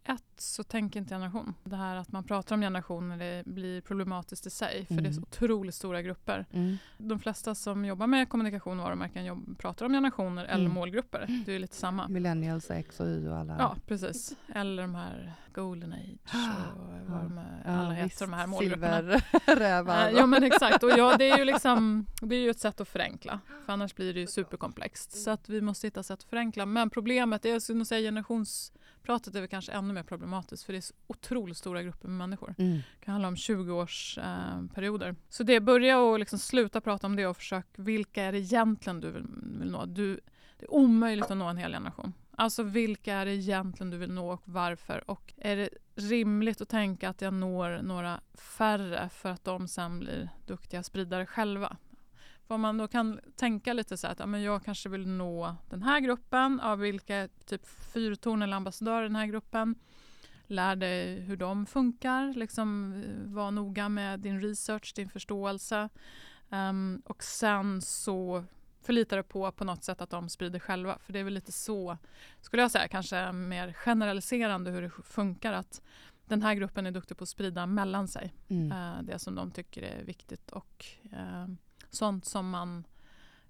Ett, 0.03 0.23
så 0.37 0.63
tänker 0.63 0.99
inte 0.99 1.13
generation. 1.15 1.53
Det 1.63 1.75
här 1.75 1.95
att 1.95 2.11
man 2.11 2.23
pratar 2.23 2.55
om 2.55 2.61
generationer 2.61 3.17
det 3.17 3.43
blir 3.45 3.81
problematiskt 3.81 4.45
i 4.45 4.49
sig 4.49 4.85
för 4.85 4.95
det 4.95 5.07
är 5.09 5.11
så 5.11 5.17
Mm. 5.19 5.23
otroligt 5.31 5.75
stora 5.75 6.01
grupper. 6.01 6.45
Mm. 6.51 6.77
De 6.97 7.19
flesta 7.19 7.55
som 7.55 7.85
jobbar 7.85 8.07
med 8.07 8.29
kommunikation 8.29 8.79
och 8.79 8.85
varumärken 8.85 9.25
jobb, 9.25 9.57
pratar 9.59 9.85
om 9.85 9.91
generationer 9.93 10.45
eller 10.45 10.65
Mm. 10.65 10.73
målgrupper. 10.73 11.43
Det 11.45 11.55
är 11.55 11.59
lite 11.59 11.75
samma. 11.75 12.07
Millennials, 12.07 12.71
X 12.71 12.99
och 12.99 13.07
Y 13.07 13.27
och 13.27 13.37
alla... 13.37 13.55
Ja, 13.59 13.75
precis. 13.87 14.35
Eller 14.55 14.81
de 14.81 14.95
här 14.95 15.33
golden 15.61 15.93
age 15.93 16.35
och 16.75 17.09
vad 17.11 17.21
de 17.23 17.39
Ja, 17.65 17.71
alla 17.71 17.89
visst. 17.89 18.01
heter 18.01 18.25
de 18.25 18.33
här 18.33 18.47
målgrupperna. 18.47 18.97
Silverrävar. 19.45 20.07
Eh, 20.09 20.13
Ja 20.13 20.25
men 20.25 20.43
exakt, 20.43 20.83
och 20.83 20.89
ja, 20.91 21.15
det 21.17 21.29
är 21.29 21.37
ju 21.37 21.45
liksom 21.45 22.05
det 22.21 22.35
är 22.35 22.39
ju 22.39 22.49
ett 22.49 22.59
sätt 22.59 22.81
att 22.81 22.87
förenkla. 22.89 23.39
För 23.65 23.73
annars 23.73 23.95
blir 23.95 24.13
det 24.13 24.19
ju 24.19 24.27
superkomplext. 24.27 25.23
Så 25.23 25.29
att 25.31 25.49
vi 25.49 25.61
måste 25.61 25.87
hitta 25.87 26.03
sätt 26.03 26.19
att 26.19 26.23
förenkla. 26.29 26.65
Men 26.65 26.89
problemet 26.89 27.45
är, 27.45 27.49
jag 27.49 27.61
skulle 27.61 27.77
nog 27.77 27.87
säga 27.87 28.07
generationspratet 28.07 29.35
är 29.35 29.39
väl 29.39 29.49
kanske 29.49 29.71
ännu 29.71 29.93
mer 29.93 30.03
problematiskt 30.03 30.63
för 30.63 30.73
det 30.73 30.79
är 30.79 30.81
så 30.81 30.93
otroligt 31.07 31.57
stora 31.57 31.83
grupper 31.83 32.07
med 32.07 32.17
människor. 32.17 32.55
Mm. 32.57 32.73
Det 32.99 33.05
kan 33.05 33.11
handla 33.11 33.27
om 33.27 33.35
20-årsperioder. 33.35 34.63
Eh, 34.63 34.73
perioder. 34.75 35.15
så 35.29 35.43
det, 35.43 35.59
börja 35.59 35.99
och 35.99 36.19
liksom 36.19 36.39
sluta 36.39 36.81
prata 36.81 37.07
om 37.07 37.15
det 37.15 37.27
och 37.27 37.37
försök, 37.37 37.65
vilka 37.75 38.23
är 38.23 38.31
det 38.31 38.39
egentligen 38.39 38.99
du 39.01 39.11
vill, 39.11 39.25
vill 39.59 39.71
nå? 39.71 39.85
Du, 39.85 40.19
det 40.59 40.65
är 40.65 40.73
omöjligt 40.73 41.31
att 41.31 41.37
nå 41.37 41.45
en 41.45 41.57
hel 41.57 41.71
generation. 41.71 42.13
Alltså 42.39 42.63
vilka 42.63 43.15
är 43.15 43.25
det 43.25 43.35
egentligen 43.35 43.91
du 43.91 43.97
vill 43.97 44.11
nå 44.11 44.31
och 44.31 44.41
varför? 44.45 45.09
Och 45.11 45.33
är 45.37 45.55
det 45.55 45.69
rimligt 45.95 46.61
att 46.61 46.69
tänka 46.69 47.09
att 47.09 47.21
jag 47.21 47.33
når 47.33 47.81
några 47.81 48.21
färre 48.33 49.09
för 49.09 49.29
att 49.29 49.43
de 49.43 49.67
sen 49.67 49.99
blir 49.99 50.29
duktiga 50.45 50.83
spridare 50.83 51.25
själva? 51.25 51.77
För 52.47 52.55
om 52.55 52.61
man 52.61 52.77
då 52.77 52.87
kan 52.87 53.19
tänka 53.35 53.73
lite 53.73 53.97
så 53.97 54.07
här 54.07 54.11
att 54.11 54.19
ja, 54.19 54.25
men 54.25 54.41
jag 54.41 54.65
kanske 54.65 54.89
vill 54.89 55.07
nå 55.07 55.55
den 55.69 55.83
här 55.83 55.99
gruppen, 55.99 56.59
av 56.59 56.79
vilka 56.79 57.15
är 57.15 57.29
typ 57.45 57.67
fyrtorn 57.67 58.41
eller 58.41 58.57
ambassadörer 58.57 59.01
i 59.01 59.07
den 59.07 59.15
här 59.15 59.27
gruppen. 59.27 59.75
Lär 60.47 60.75
dig 60.75 61.19
hur 61.19 61.37
de 61.37 61.65
funkar, 61.65 62.33
liksom, 62.33 63.03
var 63.25 63.51
noga 63.51 63.89
med 63.89 64.19
din 64.19 64.41
research, 64.41 64.93
din 64.95 65.09
förståelse. 65.09 65.89
Um, 66.49 67.01
och 67.05 67.23
sen 67.23 67.81
så 67.81 68.43
förlita 68.81 69.15
dig 69.15 69.23
på 69.23 69.51
på 69.51 69.63
något 69.63 69.83
sätt 69.83 70.01
att 70.01 70.09
de 70.09 70.29
sprider 70.29 70.59
själva. 70.59 70.97
För 70.99 71.13
det 71.13 71.19
är 71.19 71.23
väl 71.23 71.33
lite 71.33 71.51
så, 71.51 71.97
skulle 72.41 72.61
jag 72.61 72.71
säga, 72.71 72.87
kanske 72.87 73.31
mer 73.31 73.73
generaliserande 73.73 74.71
hur 74.71 74.81
det 74.81 74.89
funkar. 75.03 75.53
Att 75.53 75.81
den 76.25 76.41
här 76.41 76.53
gruppen 76.53 76.85
är 76.85 76.91
duktig 76.91 77.17
på 77.17 77.23
att 77.23 77.29
sprida 77.29 77.65
mellan 77.65 78.07
sig 78.07 78.33
Mm. 78.49 78.71
eh, 78.71 79.03
det 79.03 79.19
som 79.19 79.35
de 79.35 79.51
tycker 79.51 79.81
är 79.81 80.03
viktigt 80.03 80.51
och 80.51 80.85
eh, 81.11 81.47
sånt 81.89 82.25
som 82.25 82.49
man 82.49 82.83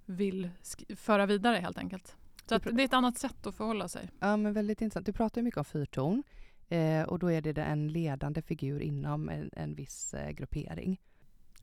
vill 0.05 0.50
föra 0.95 1.25
vidare 1.25 1.57
helt 1.57 1.77
enkelt. 1.77 2.15
Så 2.45 2.57
det 2.57 2.83
är 2.83 2.86
ett 2.86 2.93
annat 2.93 3.17
sätt 3.17 3.48
att 3.48 3.55
förhålla 3.55 3.88
sig. 3.88 4.09
Ja, 4.19 4.38
men 4.38 4.53
väldigt 4.53 4.81
intressant. 4.81 5.05
Du 5.05 5.13
pratar 5.13 5.41
ju 5.41 5.45
mycket 5.45 5.57
om 5.57 5.65
fyrtorn 5.65 6.24
eh, 6.69 7.03
och 7.03 7.19
då 7.19 7.31
är 7.31 7.41
det 7.41 7.63
en 7.63 7.88
ledande 7.88 8.41
figur 8.41 8.79
inom 8.81 9.29
en, 9.29 9.50
en 9.53 9.75
viss 9.75 10.13
eh, 10.13 10.31
gruppering. 10.31 11.01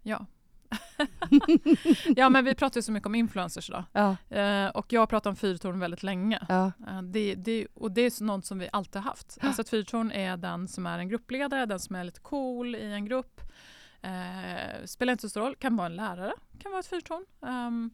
Ja. 0.02 0.26
ja, 2.16 2.28
men 2.28 2.44
vi 2.44 2.54
pratar 2.54 2.78
ju 2.78 2.82
så 2.82 2.92
mycket 2.92 3.06
om 3.06 3.14
influencers 3.14 3.70
idag. 3.70 3.84
Ja, 3.92 4.16
Eh, 4.30 4.68
och 4.68 4.92
jag 4.92 5.00
har 5.00 5.06
pratat 5.06 5.26
om 5.26 5.36
fyrtorn 5.36 5.80
väldigt 5.80 6.02
länge. 6.02 6.46
ja, 6.48 6.72
Eh, 6.88 7.02
det, 7.02 7.34
det, 7.34 7.66
och 7.74 7.92
det 7.92 8.00
är 8.20 8.24
något 8.24 8.44
som 8.46 8.58
vi 8.58 8.68
alltid 8.72 9.02
har 9.02 9.10
haft. 9.10 9.38
Alltså 9.40 9.62
ett 9.62 9.68
fyrtorn 9.68 10.10
är 10.12 10.36
den 10.36 10.68
som 10.68 10.86
är 10.86 10.98
en 10.98 11.08
gruppledare, 11.08 11.66
den 11.66 11.80
som 11.80 11.96
är 11.96 12.04
lite 12.04 12.20
cool 12.20 12.74
i 12.74 12.92
en 12.92 13.04
grupp. 13.04 13.40
Eh, 14.02 14.84
spelar 14.84 15.12
inte 15.12 15.22
så 15.22 15.28
stor 15.28 15.40
roll, 15.40 15.56
kan 15.56 15.76
vara 15.76 15.86
en 15.86 15.96
lärare, 15.96 16.32
kan 16.58 16.72
vara 16.72 16.80
ett 16.80 16.86
fyrtorn. 16.86 17.24
Ehm, 17.46 17.90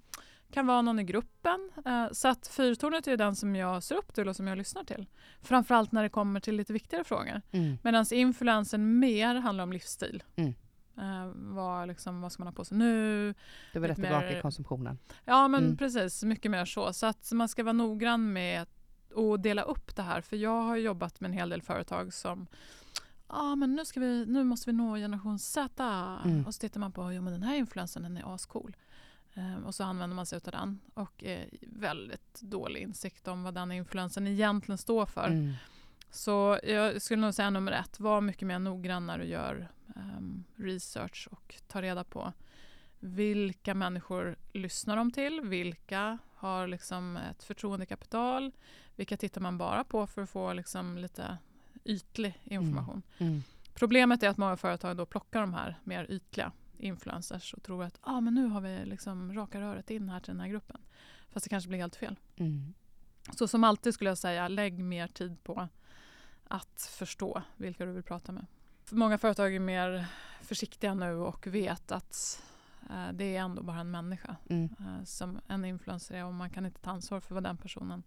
kan 0.53 0.67
vara 0.67 0.83
någon 0.83 0.99
i 0.99 1.05
gruppen. 1.05 1.71
Eh, 1.87 2.07
så 2.13 2.29
att 2.29 2.47
fyrtornet 2.47 3.07
är 3.07 3.17
den 3.17 3.37
som 3.37 3.57
jag 3.57 3.83
ser 3.83 3.95
upp 3.95 4.15
till 4.15 4.29
och 4.29 4.37
som 4.37 4.47
jag 4.47 4.59
lyssnar 4.59 4.85
till. 4.85 5.07
Framförallt 5.43 5.93
när 5.93 6.03
det 6.03 6.09
kommer 6.09 6.41
till 6.41 6.57
lite 6.57 6.73
viktigare 6.73 7.05
frågor. 7.05 7.41
mm. 7.51 7.79
Medan 7.83 8.07
influensen 8.13 8.99
mer 8.99 9.35
handlar 9.35 9.65
om 9.65 9.73
livsstil. 9.73 10.23
Mm. 10.37 10.55
Eh, 10.99 11.31
vad, 11.35 11.89
liksom, 11.89 12.21
vad 12.21 12.33
ska 12.33 12.41
man 12.43 12.49
ha 12.53 12.55
på 12.57 12.65
sig 12.65 12.79
nu? 12.79 13.35
Då 13.73 13.79
är 13.79 13.81
vi 13.81 13.89
rätt 13.89 13.95
tillbaka 13.97 14.27
mer- 14.27 14.39
i 14.39 14.41
konsumtionen. 14.43 14.99
Ja 15.25 15.49
men 15.49 15.65
Mm. 15.65 15.77
precis, 15.77 16.23
mycket 16.25 16.51
mer 16.51 16.65
så. 16.65 16.93
Så 16.93 17.07
att 17.07 17.33
man 17.33 17.49
ska 17.49 17.63
vara 17.65 17.73
noggrann 17.73 18.33
med 18.33 18.63
att 18.63 19.43
dela 19.43 19.63
upp 19.63 19.97
det 19.97 20.03
här. 20.03 20.21
För 20.21 20.37
jag 20.37 20.63
har 20.63 20.77
jobbat 20.77 21.21
med 21.21 21.29
en 21.29 21.33
hel 21.33 21.49
del 21.49 21.63
företag 21.63 22.13
som 22.15 22.47
Ja 23.29 23.55
men 23.55 23.75
nu, 23.75 23.85
ska 23.85 24.01
vi, 24.01 24.27
nu 24.27 24.45
måste 24.45 24.71
vi 24.71 24.77
nå 24.77 24.97
generation 24.97 25.39
Z. 25.39 25.85
Mm. 26.25 26.47
Och 26.47 26.55
så 26.55 26.59
tittar 26.61 26.81
man 26.81 26.93
på, 26.93 27.13
jo 27.13 27.23
men 27.23 27.33
den 27.33 27.43
här 27.43 27.55
influensen 27.57 28.03
den 28.03 28.17
är 28.17 28.35
ascool. 28.35 28.77
Ehm, 29.35 29.65
och 29.65 29.75
så 29.75 29.85
använder 29.85 30.17
man 30.17 30.27
sig 30.27 30.41
av 30.47 30.53
den. 30.53 30.79
Och 30.95 31.25
är 31.25 31.49
väldigt 31.63 32.41
dålig 32.41 32.81
insikt 32.83 33.29
om 33.29 33.43
vad 33.43 33.55
den 33.55 33.73
influensen 33.73 34.27
egentligen 34.27 34.79
står 34.79 35.07
för. 35.07 35.27
Mm. 35.29 35.53
Så 36.11 36.59
jag 36.63 37.03
skulle 37.03 37.21
nog 37.23 37.35
säga 37.35 37.51
nummer 37.51 37.73
ett, 37.73 38.01
var 38.01 38.21
mycket 38.21 38.49
mer 38.49 38.59
noggrann 38.59 39.07
när 39.07 39.19
du 39.19 39.25
gör 39.25 39.69
ehm, 39.97 40.45
research 40.57 41.29
och 41.31 41.55
ta 41.67 41.83
reda 41.83 42.05
på 42.05 42.33
vilka 43.01 43.75
människor 43.75 44.37
lyssnar 44.53 44.97
de 44.97 45.11
till, 45.11 45.41
vilka 45.41 46.19
har 46.35 46.67
liksom 46.67 47.17
ett 47.17 47.43
förtroendekapital, 47.43 48.53
vilka 48.97 49.17
tittar 49.17 49.41
man 49.41 49.59
bara 49.59 49.85
på 49.85 50.07
för 50.07 50.23
att 50.23 50.31
få 50.31 50.53
liksom 50.53 50.99
lite 50.99 51.39
ytlig 51.85 52.41
information. 52.45 53.03
Mm. 53.19 53.43
Problemet 53.75 54.23
är 54.23 54.29
att 54.29 54.37
många 54.37 54.57
företag 54.57 54.97
då 54.97 55.07
plockar 55.07 55.41
de 55.41 55.55
här 55.55 55.79
mer 55.85 56.07
ytliga 56.11 56.53
influencers 56.79 57.55
och 57.55 57.63
tror 57.63 57.85
att 57.85 57.99
ah, 58.01 58.21
men 58.21 58.35
nu 58.35 58.47
har 58.47 58.61
vi 58.61 58.85
liksom 58.85 59.35
raka 59.35 59.61
röret 59.61 59.91
in 59.91 60.09
här 60.09 60.21
till 60.21 60.33
den 60.33 60.41
här 60.41 60.49
gruppen. 60.49 60.81
Fast 61.31 61.45
det 61.45 61.51
kanske 61.51 61.69
blir 61.69 61.79
helt 61.79 61.97
fel. 61.97 62.17
Mm. 62.37 62.75
Så 63.37 63.49
som 63.49 63.65
alltid 63.65 63.95
skulle 63.95 64.11
jag 64.11 64.19
säga, 64.19 64.49
lägg 64.49 64.79
mer 64.79 65.09
tid 65.09 65.45
på 65.45 65.69
att 66.45 66.91
förstå 66.91 67.43
vilka 67.57 67.87
du 67.87 67.93
vill 67.93 68.03
prata 68.03 68.33
med. 68.33 68.47
För 68.93 68.97
många 68.97 69.19
företag 69.19 69.55
är 69.55 69.61
mer 69.61 70.07
försiktiga 70.41 70.95
nu 70.95 71.15
och 71.15 71.47
vet 71.47 71.93
att 71.93 72.43
eh, 72.91 73.09
det 73.13 73.37
är 73.37 73.41
ändå 73.41 73.63
bara 73.63 73.81
en 73.81 73.91
människa 73.91 74.37
Mm. 74.51 74.65
eh, 74.81 75.05
som 75.05 75.41
en 75.49 75.65
influencer 75.65 76.15
är 76.15 76.25
och 76.25 76.35
man 76.35 76.51
kan 76.51 76.67
inte 76.67 76.81
ta 76.81 76.91
ansvar 76.91 77.21
för 77.21 77.35
vad 77.35 77.43
den 77.45 77.57
personen 77.57 78.03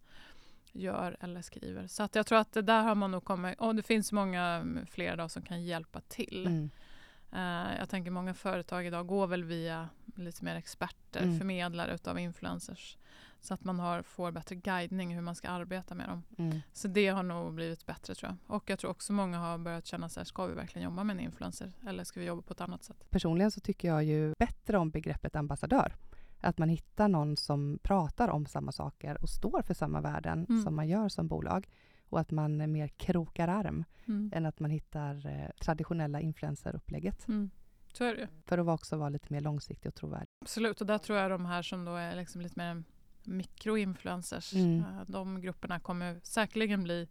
gör 0.71 1.17
eller 1.19 1.41
skriver. 1.41 1.87
Så 1.87 2.03
att 2.03 2.15
jag 2.15 2.25
tror 2.27 2.37
att 2.37 2.51
det 2.53 2.61
där 2.61 2.81
har 2.83 2.95
man 2.95 3.11
nog 3.11 3.23
kommit, 3.23 3.59
och 3.59 3.75
det 3.75 3.83
finns 3.83 4.11
många 4.11 4.43
mm, 4.43 4.85
fler 4.85 5.13
idag 5.13 5.31
som 5.31 5.41
kan 5.41 5.63
hjälpa 5.63 6.01
till. 6.01 6.47
Mm. 6.47 6.69
Eh, 7.31 7.77
jag 7.79 7.89
tänker 7.89 8.11
många 8.11 8.33
företag 8.33 8.85
idag 8.87 9.07
går 9.07 9.27
väl 9.27 9.43
via 9.43 9.89
lite 10.15 10.45
mer 10.45 10.55
experter, 10.55 11.23
Mm. 11.23 11.37
förmedlare 11.37 11.95
utav 11.95 12.19
influencers. 12.19 12.97
Så 13.45 13.53
att 13.53 13.63
man 13.63 13.79
har, 13.79 14.01
får 14.01 14.31
bättre 14.31 14.55
guidning 14.55 15.15
hur 15.15 15.21
man 15.21 15.35
ska 15.35 15.49
arbeta 15.49 15.95
med 15.95 16.09
dem. 16.09 16.23
Mm. 16.37 16.59
Så 16.73 16.87
det 16.87 17.07
har 17.07 17.23
nog 17.23 17.53
blivit 17.53 17.85
bättre 17.85 18.15
tror 18.15 18.29
jag. 18.31 18.55
Och 18.55 18.69
jag 18.69 18.79
tror 18.79 18.91
också 18.91 19.13
många 19.13 19.37
har 19.39 19.57
börjat 19.57 19.85
känna 19.85 20.09
så 20.09 20.19
här, 20.19 20.25
ska 20.25 20.45
vi 20.45 20.53
verkligen 20.53 20.85
jobba 20.85 21.03
med 21.03 21.13
en 21.13 21.19
influencer? 21.19 21.71
Eller 21.87 22.03
ska 22.03 22.19
vi 22.19 22.25
jobba 22.25 22.41
på 22.41 22.53
ett 22.53 22.61
annat 22.61 22.83
sätt? 22.83 23.09
Personligen 23.09 23.51
så 23.51 23.59
tycker 23.59 23.87
jag 23.87 24.03
ju 24.03 24.33
bättre 24.39 24.77
om 24.77 24.89
begreppet 24.89 25.35
ambassadör. 25.35 25.95
Att 26.41 26.57
man 26.57 26.69
hittar 26.69 27.07
någon 27.07 27.37
som 27.37 27.79
pratar 27.83 28.27
om 28.29 28.45
samma 28.45 28.71
saker 28.71 29.21
och 29.21 29.29
står 29.29 29.61
för 29.61 29.73
samma 29.73 30.01
värden 30.01 30.45
Mm. 30.49 30.63
som 30.63 30.75
man 30.75 30.87
gör 30.87 31.09
som 31.09 31.27
bolag. 31.27 31.69
Och 32.09 32.19
att 32.19 32.31
man 32.31 32.71
mer 32.71 32.87
krokar 32.87 33.47
arm 33.47 33.83
Mm. 34.07 34.31
än 34.33 34.45
att 34.45 34.59
man 34.59 34.71
hittar 34.71 35.27
eh, 35.27 35.49
traditionella 35.61 36.21
influencerupplägget. 36.21 37.27
Mm. 37.27 37.49
För 38.45 38.57
att 38.57 38.67
också 38.67 38.97
vara 38.97 39.09
lite 39.09 39.33
mer 39.33 39.41
långsiktig 39.41 39.89
och 39.89 39.95
trovärdig. 39.95 40.27
Absolut, 40.41 40.81
och 40.81 40.87
där 40.87 40.97
tror 40.97 41.17
jag 41.17 41.31
de 41.31 41.45
här 41.45 41.61
som 41.61 41.85
då 41.85 41.95
är 41.95 42.15
liksom 42.15 42.41
lite 42.41 42.59
mer 42.59 42.83
mikroinfluencers. 43.27 44.53
Mm. 44.53 44.79
Eh, 44.79 45.01
de 45.07 45.41
grupperna 45.41 45.79
kommer 45.79 46.19
säkerligen 46.23 46.83
bli 46.83 47.07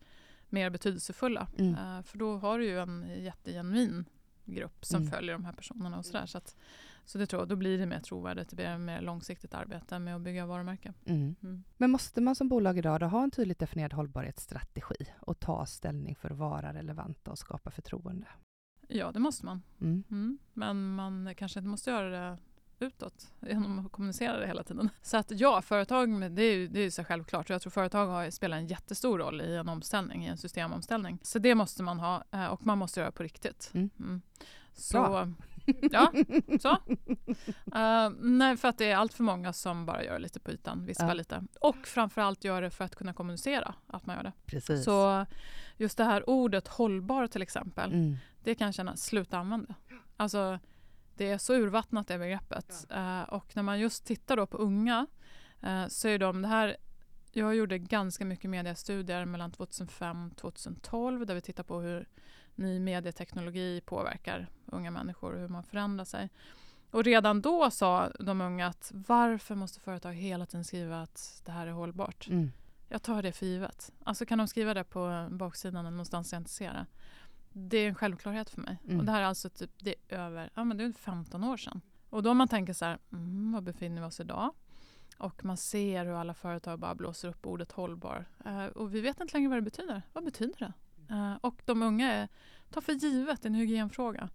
mer 0.49 0.71
betydelsefulla. 0.71 1.49
Mm. 1.59 1.75
Eh, 1.75 2.03
för 2.03 2.19
då 2.19 2.37
har 2.37 2.59
du 2.59 2.65
ju 2.65 2.79
en 2.81 3.23
jättegenuin 3.23 4.05
grupp 4.45 4.85
som 4.85 5.01
Mm. 5.03 5.11
följer 5.13 5.33
de 5.33 5.45
här 5.45 5.53
personerna 5.53 5.99
och 5.99 6.05
sådär. 6.07 6.27
Så, 6.27 6.39
att, 6.39 6.57
så 7.05 7.19
det 7.19 7.27
tror 7.27 7.43
jag, 7.43 7.49
då 7.49 7.57
blir 7.57 7.79
det 7.79 7.87
mer 7.87 8.01
trovärdigt, 8.01 8.51
det 8.51 8.57
blir 8.57 8.67
ett 8.67 8.81
mer 8.81 9.01
långsiktigt 9.01 9.55
arbete 9.55 9.99
med 9.99 10.17
att 10.17 10.23
bygga 10.23 10.47
varumärke. 10.47 10.93
Mm. 11.07 11.37
Mm. 11.43 11.65
Men 11.77 11.91
måste 11.91 12.21
man 12.21 12.35
som 12.35 12.49
bolag 12.49 12.79
idag 12.79 13.01
då 13.01 13.07
ha 13.07 13.23
en 13.23 13.31
tydligt 13.31 13.59
definierad 13.59 13.93
hållbarhetsstrategi 13.93 14.95
och 15.21 15.41
ta 15.41 15.67
ställning 15.67 16.15
för 16.15 16.31
att 16.31 16.39
vara 16.39 16.73
relevanta 16.75 17.31
och 17.31 17.39
skapa 17.39 17.71
förtroende? 17.71 18.27
Ja, 18.89 19.13
det 19.13 19.19
måste 19.19 19.45
man. 19.45 19.63
Mm. 19.81 20.05
Mm. 20.11 20.39
Men 20.53 20.95
man 20.95 21.35
kanske 21.37 21.59
inte 21.59 21.69
måste 21.69 21.91
göra 21.91 22.09
det 22.11 22.39
utåt 22.85 23.33
genom 23.41 23.87
att 23.87 23.93
kommunicera 23.93 24.39
det 24.39 24.47
hela 24.47 24.63
tiden. 24.63 24.89
Så 25.03 25.17
att 25.17 25.31
ja, 25.31 25.63
företag, 25.63 26.31
det 26.33 26.43
är 26.43 26.55
ju 26.55 26.69
det 26.69 26.81
är 26.81 26.91
så 26.91 27.05
självklart. 27.05 27.51
Jag 27.51 27.63
tror 27.63 27.71
företag 27.71 28.07
har, 28.07 28.31
spelar 28.31 28.57
en 28.57 28.67
jättestor 28.67 29.19
roll 29.19 29.41
i 29.41 29.57
en 29.57 29.69
omställning, 29.69 30.25
i 30.25 30.29
en 30.29 30.37
systemomställning. 30.37 31.19
Så 31.23 31.39
det 31.39 31.55
måste 31.55 31.83
man 31.83 31.99
ha 32.01 32.25
eh, 32.31 32.47
och 32.47 32.67
man 32.67 32.79
måste 32.79 33.01
göra 33.01 33.13
på 33.13 33.23
riktigt. 33.23 33.71
Mm. 33.75 34.21
Så, 34.77 34.99
Bra. 35.03 35.33
ja, 35.93 36.13
så. 36.61 36.71
Eh, 37.75 38.11
nej, 38.21 38.57
för 38.57 38.69
att 38.69 38.79
det 38.79 38.91
är 38.91 38.97
allt 38.97 39.15
för 39.15 39.23
många 39.23 39.53
som 39.53 39.87
bara 39.87 40.05
gör 40.05 40.19
lite 40.19 40.41
på 40.41 40.51
ytan, 40.51 40.87
vispar 40.87 41.09
Ja. 41.09 41.15
lite. 41.15 41.45
Och 41.61 41.77
framförallt 41.87 42.45
gör 42.45 42.63
det 42.63 42.71
för 42.71 42.85
att 42.85 42.97
kunna 42.97 43.13
kommunicera 43.15 43.75
att 43.87 44.07
man 44.07 44.17
gör 44.17 44.23
det. 44.23 44.33
Precis. 44.47 44.85
Så 44.85 45.27
just 45.77 45.97
det 45.99 46.05
här 46.05 46.31
ordet 46.31 46.69
hållbar 46.69 47.27
till 47.27 47.43
exempel, 47.43 47.93
Mm. 47.93 48.17
det 48.43 48.55
kan 48.55 48.65
jag 48.67 48.75
känna, 48.75 48.97
sluta 48.97 49.39
använda. 49.39 49.75
Alltså, 50.17 50.59
det 51.17 51.31
är 51.31 51.39
så 51.39 51.55
urvattnat 51.55 52.09
det 52.09 52.19
begreppet. 52.19 52.87
Eh, 52.91 53.23
och 53.23 53.57
när 53.57 53.63
man 53.63 53.81
just 53.81 54.05
tittar 54.05 54.37
då 54.37 54.47
på 54.47 54.57
unga 54.57 55.07
eh, 55.63 55.87
så 55.87 56.09
är 56.09 56.19
de 56.19 56.43
det 56.43 56.49
här 56.49 56.77
jag 57.33 57.55
gjorde 57.55 57.79
ganska 57.79 58.25
mycket 58.25 58.51
mediestudier 58.51 59.25
mellan 59.25 59.53
2005 59.53 60.27
och 60.27 60.37
2012 60.37 61.27
där 61.27 61.35
vi 61.35 61.41
tittar 61.41 61.63
på 61.63 61.81
hur 61.81 62.09
ny 62.55 62.81
medieteknologi 62.81 63.81
påverkar 63.81 64.51
unga 64.67 64.91
människor 64.91 65.33
och 65.33 65.41
hur 65.41 65.49
man 65.49 65.65
förändrar 65.65 66.05
sig. 66.05 66.31
Och 66.91 67.05
redan 67.05 67.41
då 67.41 67.71
sa 67.71 68.11
de 68.21 68.41
unga 68.41 68.67
att 68.67 68.91
varför 68.95 69.55
måste 69.55 69.81
företag 69.81 70.13
hela 70.13 70.47
tiden 70.47 70.65
skriva 70.65 71.03
att 71.03 71.43
det 71.45 71.53
här 71.53 71.67
är 71.67 71.73
hållbart? 71.73 72.29
Mm. 72.29 72.53
Jag 72.89 73.03
tar 73.03 73.23
det 73.23 73.33
för 73.33 73.47
givet. 73.47 73.93
Alltså 74.05 74.27
kan 74.27 74.39
de 74.39 74.49
skriva 74.49 74.75
det 74.75 74.85
på 74.85 75.29
baksidan 75.31 75.81
eller 75.81 75.91
någonstans 75.91 76.33
jag 76.33 76.41
inte 76.41 76.51
ser 76.51 76.73
det. 76.73 76.87
Det 77.57 77.79
är 77.79 77.89
en 77.89 77.95
självklarhet 77.95 78.51
för 78.51 78.61
mig. 78.61 78.79
Mm. 78.85 78.99
Och 78.99 79.05
det 79.05 79.13
här 79.13 79.21
är 79.21 79.27
alltså 79.27 79.49
typ, 79.49 79.71
det 79.79 79.95
är 80.09 80.19
över 80.19 80.51
ja, 80.55 80.65
men 80.65 80.77
det 80.77 80.85
är 80.85 80.93
15 80.93 81.45
år 81.45 81.57
sedan. 81.57 81.81
Och 82.11 82.23
då 82.23 82.35
man 82.35 82.49
tänker 82.49 82.73
så 82.73 82.85
här, 82.85 82.99
mm, 83.13 83.53
var 83.53 83.61
befinner 83.61 84.03
vi 84.03 84.09
oss 84.09 84.21
idag? 84.21 84.55
Och 85.19 85.45
man 85.45 85.57
ser 85.57 86.05
hur 86.05 86.13
alla 86.13 86.35
företag 86.35 86.79
bara 86.79 86.95
blåser 86.95 87.29
upp 87.29 87.47
ordet 87.47 87.73
hållbar. 87.73 88.25
Eh, 88.45 88.65
och 88.67 88.95
vi 88.95 89.01
vet 89.01 89.21
inte 89.21 89.37
längre 89.37 89.49
vad 89.49 89.59
det 89.59 89.63
betyder. 89.63 90.03
Vad 90.13 90.25
betyder 90.25 90.59
det? 90.59 90.73
Eh, 91.15 91.35
och 91.41 91.63
de 91.65 91.83
unga 91.83 92.13
är, 92.13 92.29
tar 92.71 92.81
för 92.81 92.93
givet 92.93 93.45
en 93.45 93.55
hygienfråga. 93.55 94.29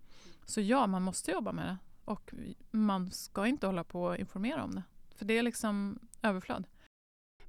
Så 0.45 0.61
ja, 0.61 0.87
man 0.87 1.01
måste 1.01 1.31
jobba 1.31 1.51
med 1.51 1.65
det. 1.65 1.77
Och 2.05 2.33
man 2.71 3.11
ska 3.11 3.47
inte 3.47 3.67
hålla 3.67 3.83
på 3.83 4.03
och 4.03 4.17
informera 4.17 4.63
om 4.63 4.75
det. 4.75 4.83
För 5.15 5.25
det 5.25 5.37
är 5.37 5.43
liksom 5.43 5.99
överflöd. 6.21 6.67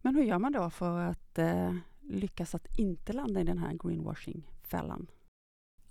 Men 0.02 0.14
hur 0.14 0.22
gör 0.22 0.38
man 0.38 0.52
då 0.52 0.70
för 0.70 1.00
att 1.00 1.38
eh, 1.38 1.74
lyckas 2.00 2.54
att 2.54 2.78
inte 2.78 3.12
landa 3.12 3.40
i 3.40 3.44
den 3.44 3.58
här 3.58 3.72
greenwashing-fällan? 3.72 5.06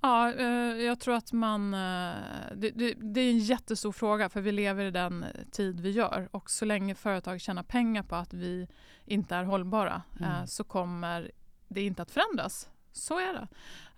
Ja, 0.01 0.33
eh, 0.33 0.47
jag 0.85 0.99
tror 0.99 1.15
att 1.15 1.31
man... 1.31 1.73
Eh, 1.73 2.15
det, 2.55 2.69
det, 2.69 2.93
det 2.93 3.21
är 3.21 3.31
en 3.31 3.39
jättestor 3.39 3.91
fråga 3.91 4.29
för 4.29 4.41
vi 4.41 4.51
lever 4.51 4.85
i 4.85 4.91
den 4.91 5.25
tid 5.51 5.79
vi 5.79 5.91
gör 5.91 6.29
och 6.31 6.49
så 6.49 6.65
länge 6.65 6.95
företag 6.95 7.41
tjänar 7.41 7.63
pengar 7.63 8.03
på 8.03 8.15
att 8.15 8.33
vi 8.33 8.67
inte 9.05 9.35
är 9.35 9.43
hållbara 9.43 10.01
eh, 10.19 10.35
Mm. 10.35 10.47
så 10.47 10.63
kommer 10.63 11.31
det 11.67 11.81
inte 11.81 12.01
att 12.01 12.11
förändras. 12.11 12.69
Så 12.91 13.19
är 13.19 13.33
det. 13.33 13.47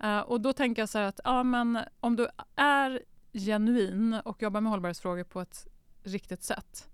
Eh, 0.08 0.20
och 0.20 0.42
då 0.42 0.54
tänker 0.54 0.82
jag 0.82 0.90
så 0.90 0.98
här 0.98 1.06
att 1.06 1.20
ja, 1.24 1.44
men 1.44 1.80
om 2.00 2.16
du 2.16 2.28
är 2.56 3.02
genuin 3.34 4.14
och 4.14 4.42
jobbar 4.42 4.62
med 4.62 4.72
hållbarhetsfrågor 4.72 5.24
på 5.24 5.42
ett 5.42 5.68
riktigt 6.04 6.44
sätt 6.44 6.88
eh, 6.88 6.91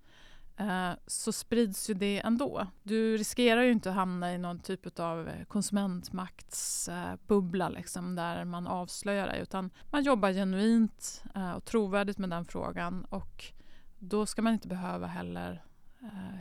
Eh, 0.58 0.92
så 1.08 1.32
sprids 1.32 1.90
ju 1.90 1.94
det 1.94 2.20
ändå. 2.20 2.68
Du 2.84 3.18
riskerar 3.18 3.62
ju 3.62 3.72
inte 3.72 3.90
att 3.90 3.96
hamna 3.96 4.34
i 4.34 4.38
någon 4.38 4.60
typ 4.60 5.00
av 5.00 5.32
konsumentmaktsbubbla 5.48 7.66
eh, 7.66 7.72
liksom, 7.72 8.16
där 8.16 8.46
man 8.46 8.68
avslöjar 8.68 9.28
dig 9.28 9.42
utan 9.42 9.70
man 9.92 10.04
jobbar 10.04 10.32
genuint 10.32 11.24
eh, 11.36 11.52
och 11.52 11.66
trovärdigt 11.66 12.18
med 12.18 12.30
den 12.30 12.46
frågan 12.46 13.06
och 13.06 13.46
då 14.00 14.26
ska 14.26 14.42
man 14.42 14.54
inte 14.54 14.68
behöva 14.68 15.08
heller 15.08 15.64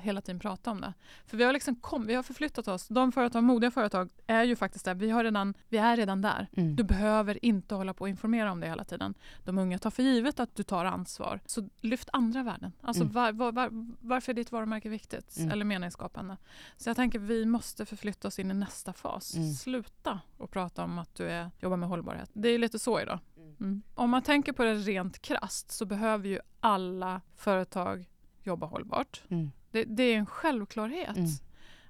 hela 0.01 0.21
tiden 0.21 0.39
prata 0.39 0.71
om 0.71 0.81
det. 0.81 0.95
För 1.27 1.37
vi 1.37 1.45
har, 1.45 1.53
liksom 1.53 1.77
kom, 1.77 2.07
vi 2.07 2.15
har 2.15 2.23
förflyttat 2.23 2.69
oss. 2.69 2.89
De 2.89 3.13
företag, 3.13 3.45
modiga 3.45 3.71
företag 3.71 4.11
är 4.27 4.45
ju 4.45 4.57
faktiskt 4.57 4.85
där. 4.85 4.95
Vi, 4.95 5.11
har 5.11 5.25
redan, 5.25 5.55
vi 5.69 5.79
är 5.79 5.97
redan 5.97 6.23
där. 6.23 6.49
Mm. 6.57 6.77
Du 6.77 6.85
behöver 6.85 7.45
inte 7.45 7.75
hålla 7.75 7.95
på 7.95 8.03
och 8.03 8.09
informera 8.09 8.53
om 8.53 8.61
det 8.61 8.67
hela 8.67 8.85
tiden. 8.85 9.15
De 9.45 9.59
unga 9.59 9.79
tar 9.79 9.91
för 9.91 10.03
givet 10.03 10.41
att 10.41 10.57
du 10.57 10.63
tar 10.63 10.85
ansvar. 10.85 11.41
Så 11.47 11.69
lyft 11.81 12.09
andra 12.13 12.43
värden. 12.43 12.73
Alltså 12.81 13.03
Mm. 13.03 13.13
var, 13.13 13.33
var, 13.33 13.53
var, 13.53 13.69
varför 14.01 14.33
är 14.33 14.35
ditt 14.35 14.53
varumärke 14.53 14.89
viktigt? 14.89 15.37
Mm. 15.37 15.51
Eller 15.51 15.65
meningsskapande? 15.65 16.37
Så 16.77 16.89
jag 16.89 16.97
tänker 16.97 17.19
vi 17.19 17.47
måste 17.47 17.87
förflytta 17.87 18.29
oss 18.29 18.39
in 18.39 18.51
i 18.51 18.55
nästa 18.55 18.93
fas. 18.93 19.35
Mm. 19.35 19.53
Sluta 19.53 20.21
och 20.37 20.51
prata 20.51 20.85
om 20.85 20.99
att 20.99 21.15
du 21.15 21.25
är, 21.29 21.51
jobbar 21.61 21.77
med 21.77 21.89
hållbarhet. 21.89 22.31
Det 22.33 22.49
är 22.49 22.59
lite 22.59 22.79
så 22.79 23.01
idag. 23.01 23.19
Mm. 23.61 23.83
Om 23.95 24.11
man 24.11 24.23
tänker 24.23 24.53
på 24.53 24.63
det 24.65 24.75
rent 24.75 25.19
krasst 25.23 25.71
så 25.71 25.85
behöver 25.85 26.29
ju 26.29 26.41
alla 26.61 27.21
företag 27.37 28.09
jobba 28.47 28.67
hållbart. 28.67 29.23
Mm. 29.29 29.53
Det, 29.71 29.85
det 29.85 30.03
är 30.03 30.17
en 30.19 30.27
självklarhet. 30.27 31.17
Mm. 31.17 31.31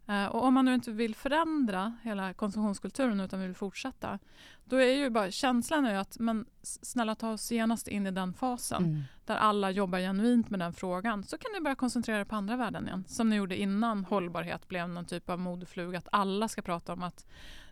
Eh, 0.09 0.27
och 0.27 0.45
om 0.45 0.55
man 0.55 0.64
nu 0.64 0.75
inte 0.75 0.90
vill 0.90 1.14
förändra 1.14 1.97
hela 2.03 2.35
konsumtionskulturen 2.35 3.21
utan 3.21 3.40
vill 3.40 3.55
fortsätta, 3.55 4.19
då 4.64 4.77
är 4.77 4.95
ju 4.95 5.11
bara 5.11 5.31
känslan 5.31 5.87
är 5.87 5.95
att 5.95 6.19
men 6.19 6.47
snälla 6.62 7.14
ta 7.14 7.33
oss 7.33 7.51
genast 7.53 7.88
in 7.88 8.07
i 8.07 8.11
den 8.11 8.33
fasen 8.33 8.85
Mm. 8.85 9.03
där 9.25 9.37
alla 9.37 9.71
jobbar 9.71 9.99
genuint 9.99 10.51
med 10.51 10.61
den 10.61 10.73
frågan 10.73 11.25
så 11.25 11.38
kan 11.38 11.53
ni 11.55 11.61
börja 11.61 11.75
koncentrera 11.75 12.21
er 12.21 12.25
på 12.25 12.37
andra 12.37 12.57
värden 12.57 12.87
igen. 12.87 13.05
Som 13.09 13.31
ni 13.31 13.37
gjorde 13.37 13.57
innan 13.61 14.05
hållbarhet 14.05 14.69
blev 14.69 14.88
någon 14.88 15.05
typ 15.05 15.31
av 15.31 15.38
modefluga 15.38 15.99
att 15.99 16.09
alla 16.12 16.49
ska 16.49 16.62
prata 16.62 16.92
om 16.92 17.03
att 17.03 17.27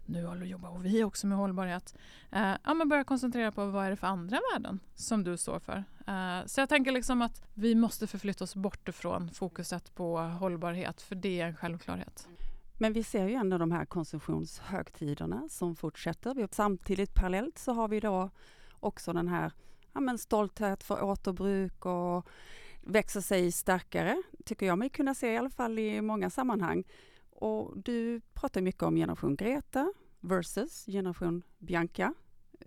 nu 0.06 0.26
håller 0.26 0.46
jobbar 0.46 0.78
vi 0.78 1.04
också 1.04 1.26
med 1.26 1.38
hållbarhet. 1.38 1.94
Eh, 2.30 2.52
ja, 2.64 2.74
men 2.74 2.88
börja 2.88 3.04
koncentrera 3.04 3.52
på 3.52 3.66
vad 3.66 3.86
är 3.86 3.90
det 3.90 3.96
för 3.96 4.06
andra 4.06 4.40
värden 4.52 4.80
som 4.94 5.24
du 5.24 5.36
står 5.36 5.58
för. 5.58 5.84
Eh, 6.06 6.46
så 6.46 6.60
jag 6.60 6.68
tänker 6.68 6.92
liksom 6.92 7.22
att 7.22 7.42
vi 7.54 7.74
måste 7.74 8.06
förflytta 8.06 8.44
oss 8.44 8.56
bort 8.56 8.88
ifrån 8.88 9.30
fokuset 9.30 9.94
på 9.94 10.18
hållbarhet 10.18 11.02
för 11.02 11.14
det 11.14 11.40
är 11.40 11.46
en 11.46 11.56
självklarhet. 11.56 12.28
Men 12.78 12.92
vi 12.92 13.04
ser 13.04 13.28
ju 13.28 13.34
ändå 13.34 13.58
de 13.58 13.72
här 13.72 13.84
konsumtionshögtiderna 13.84 15.48
som 15.48 15.76
fortsätter. 15.76 16.48
Samtidigt 16.52 17.14
parallellt 17.14 17.58
så 17.58 17.72
har 17.72 17.88
vi 17.88 18.00
då 18.00 18.30
också 18.80 19.12
den 19.12 19.28
här 19.28 19.52
ja, 19.92 20.00
men 20.00 20.18
stolthet 20.18 20.82
för 20.84 21.02
återbruk 21.02 21.86
och 21.86 22.28
växer 22.80 23.20
sig 23.20 23.52
starkare, 23.52 24.22
tycker 24.44 24.66
jag 24.66 24.78
mig 24.78 24.88
kunna 24.88 25.14
se 25.14 25.32
i 25.32 25.36
alla 25.36 25.50
fall 25.50 25.78
i 25.78 26.00
många 26.00 26.30
sammanhang. 26.30 26.84
Och 27.44 27.78
du 27.78 28.20
pratar 28.34 28.60
mycket 28.60 28.82
om 28.82 28.96
generation 28.96 29.36
Greta 29.36 29.92
versus 30.20 30.86
generation 30.86 31.42
Bianca. 31.58 32.14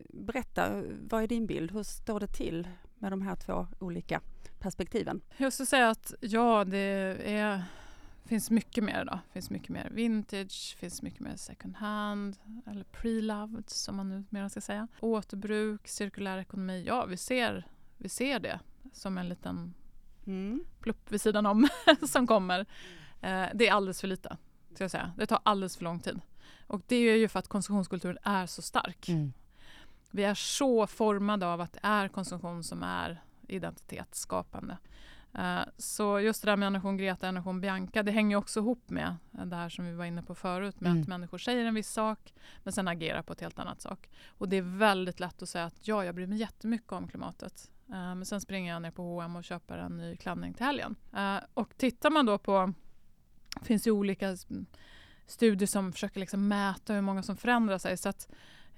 Berätta, 0.10 0.84
vad 1.10 1.24
är 1.24 1.28
din 1.28 1.46
bild? 1.46 1.72
Hur 1.72 1.84
står 1.84 2.20
det 2.20 2.28
till 2.28 2.68
med 2.96 3.12
de 3.12 3.22
här 3.22 3.36
två 3.36 3.68
olika 3.80 4.22
perspektiven? 4.60 5.22
Jag 5.38 5.54
skulle 5.54 5.68
säga 5.68 5.90
att 5.90 6.14
ja, 6.20 6.64
det 6.66 6.78
är, 7.26 7.64
finns 8.26 8.50
mycket 8.50 8.84
mer 8.84 9.02
idag. 9.02 9.20
Det 9.28 9.34
finns 9.34 9.50
mycket 9.50 9.70
mer 9.70 9.90
vintage, 9.92 10.78
finns 10.80 11.02
mycket 11.02 11.20
mer 11.20 11.36
second 11.36 11.76
hand 11.76 12.38
eller 12.66 12.84
pre-loved 12.84 13.70
som 13.70 13.96
man 13.96 14.10
nu 14.10 14.24
mer 14.30 14.50
ska 14.50 14.62
säga. 14.62 14.88
Återbruk, 15.00 15.88
cirkulär 15.88 16.38
ekonomi. 16.38 16.84
Ja, 16.88 17.06
vi 17.06 17.18
ser, 17.18 17.68
vi 17.98 18.10
ser 18.10 18.40
det 18.40 18.60
som 18.94 19.18
en 19.18 19.30
liten 19.30 19.74
plupp 20.80 21.12
vid 21.12 21.22
sidan 21.22 21.46
om 21.46 21.68
som 22.08 22.28
kommer. 22.28 22.60
Eh, 23.22 23.46
det 23.54 23.68
är 23.68 23.72
alldeles 23.72 24.02
för 24.02 24.08
lite, 24.08 24.38
ska 24.78 24.84
jag 24.84 24.92
säga. 24.92 25.12
Det 25.18 25.26
tar 25.26 25.40
alldeles 25.44 25.78
för 25.78 25.84
lång 25.84 26.00
tid. 26.00 26.20
Och 26.68 26.82
det 26.88 26.96
är 26.96 27.18
ju 27.18 27.28
för 27.28 27.40
att 27.40 27.48
konsumtionskulturen 27.48 28.18
är 28.24 28.46
så 28.46 28.62
stark. 28.62 29.10
Mm. 29.10 29.34
Vi 30.12 30.24
är 30.24 30.34
så 30.36 30.88
formade 30.88 31.48
av 31.48 31.62
att 31.62 31.74
det 31.74 31.80
är 31.84 32.08
konsumtion 32.08 32.64
som 32.64 32.84
är 32.84 33.22
identitetsskapande. 33.48 34.78
Eh, 35.34 35.60
Så 35.78 36.20
just 36.20 36.42
det 36.42 36.52
där 36.52 36.56
med 36.56 36.66
generation 36.66 36.98
Greta 36.98 37.16
och 37.16 37.22
generation 37.28 37.62
Bianca, 37.62 38.04
det 38.04 38.12
hänger 38.12 38.38
också 38.38 38.60
ihop 38.60 38.90
med 38.90 39.16
det 39.32 39.56
här 39.56 39.70
som 39.70 39.86
vi 39.86 39.94
var 39.94 40.06
inne 40.06 40.24
på 40.24 40.36
förut, 40.36 40.80
med 40.82 40.90
Mm. 40.92 41.02
att 41.02 41.08
människor 41.08 41.38
säger 41.38 41.66
en 41.66 41.74
viss 41.76 41.90
sak 41.92 42.34
men 42.64 42.74
sen 42.74 42.88
agerar 42.88 43.22
på 43.22 43.34
ett 43.34 43.42
helt 43.42 43.60
annat 43.60 43.82
sak. 43.82 44.10
Och 44.28 44.50
det 44.50 44.58
är 44.58 44.78
väldigt 44.78 45.20
lätt 45.20 45.42
att 45.42 45.50
säga 45.50 45.66
att 45.66 45.88
ja, 45.88 46.06
jag 46.06 46.16
bryr 46.16 46.28
mig 46.28 46.38
jättemycket 46.38 46.92
om 46.92 47.08
klimatet. 47.08 47.72
Eh, 47.90 47.94
Men 48.16 48.26
sen 48.26 48.42
springer 48.42 48.74
jag 48.74 48.82
ner 48.82 48.92
på 48.92 49.04
H&M 49.04 49.36
och 49.36 49.44
köper 49.44 49.78
en 49.78 49.98
ny 49.98 50.16
klänning 50.16 50.54
till 50.54 50.66
helgen. 50.66 50.96
Eh, 51.16 51.38
Och 51.54 51.78
tittar 51.78 52.10
man 52.10 52.26
då 52.26 52.38
på, 52.38 52.74
det 53.60 53.66
finns 53.66 53.88
ju 53.88 53.92
olika 53.92 54.38
studier 55.28 55.68
som 55.68 55.94
försöker 55.94 56.20
liksom 56.20 56.48
mäta 56.48 56.94
hur 56.94 57.02
många 57.02 57.24
som 57.24 57.38
förändrar 57.38 57.78
sig. 57.78 57.98
Så 57.98 58.10
att 58.10 58.28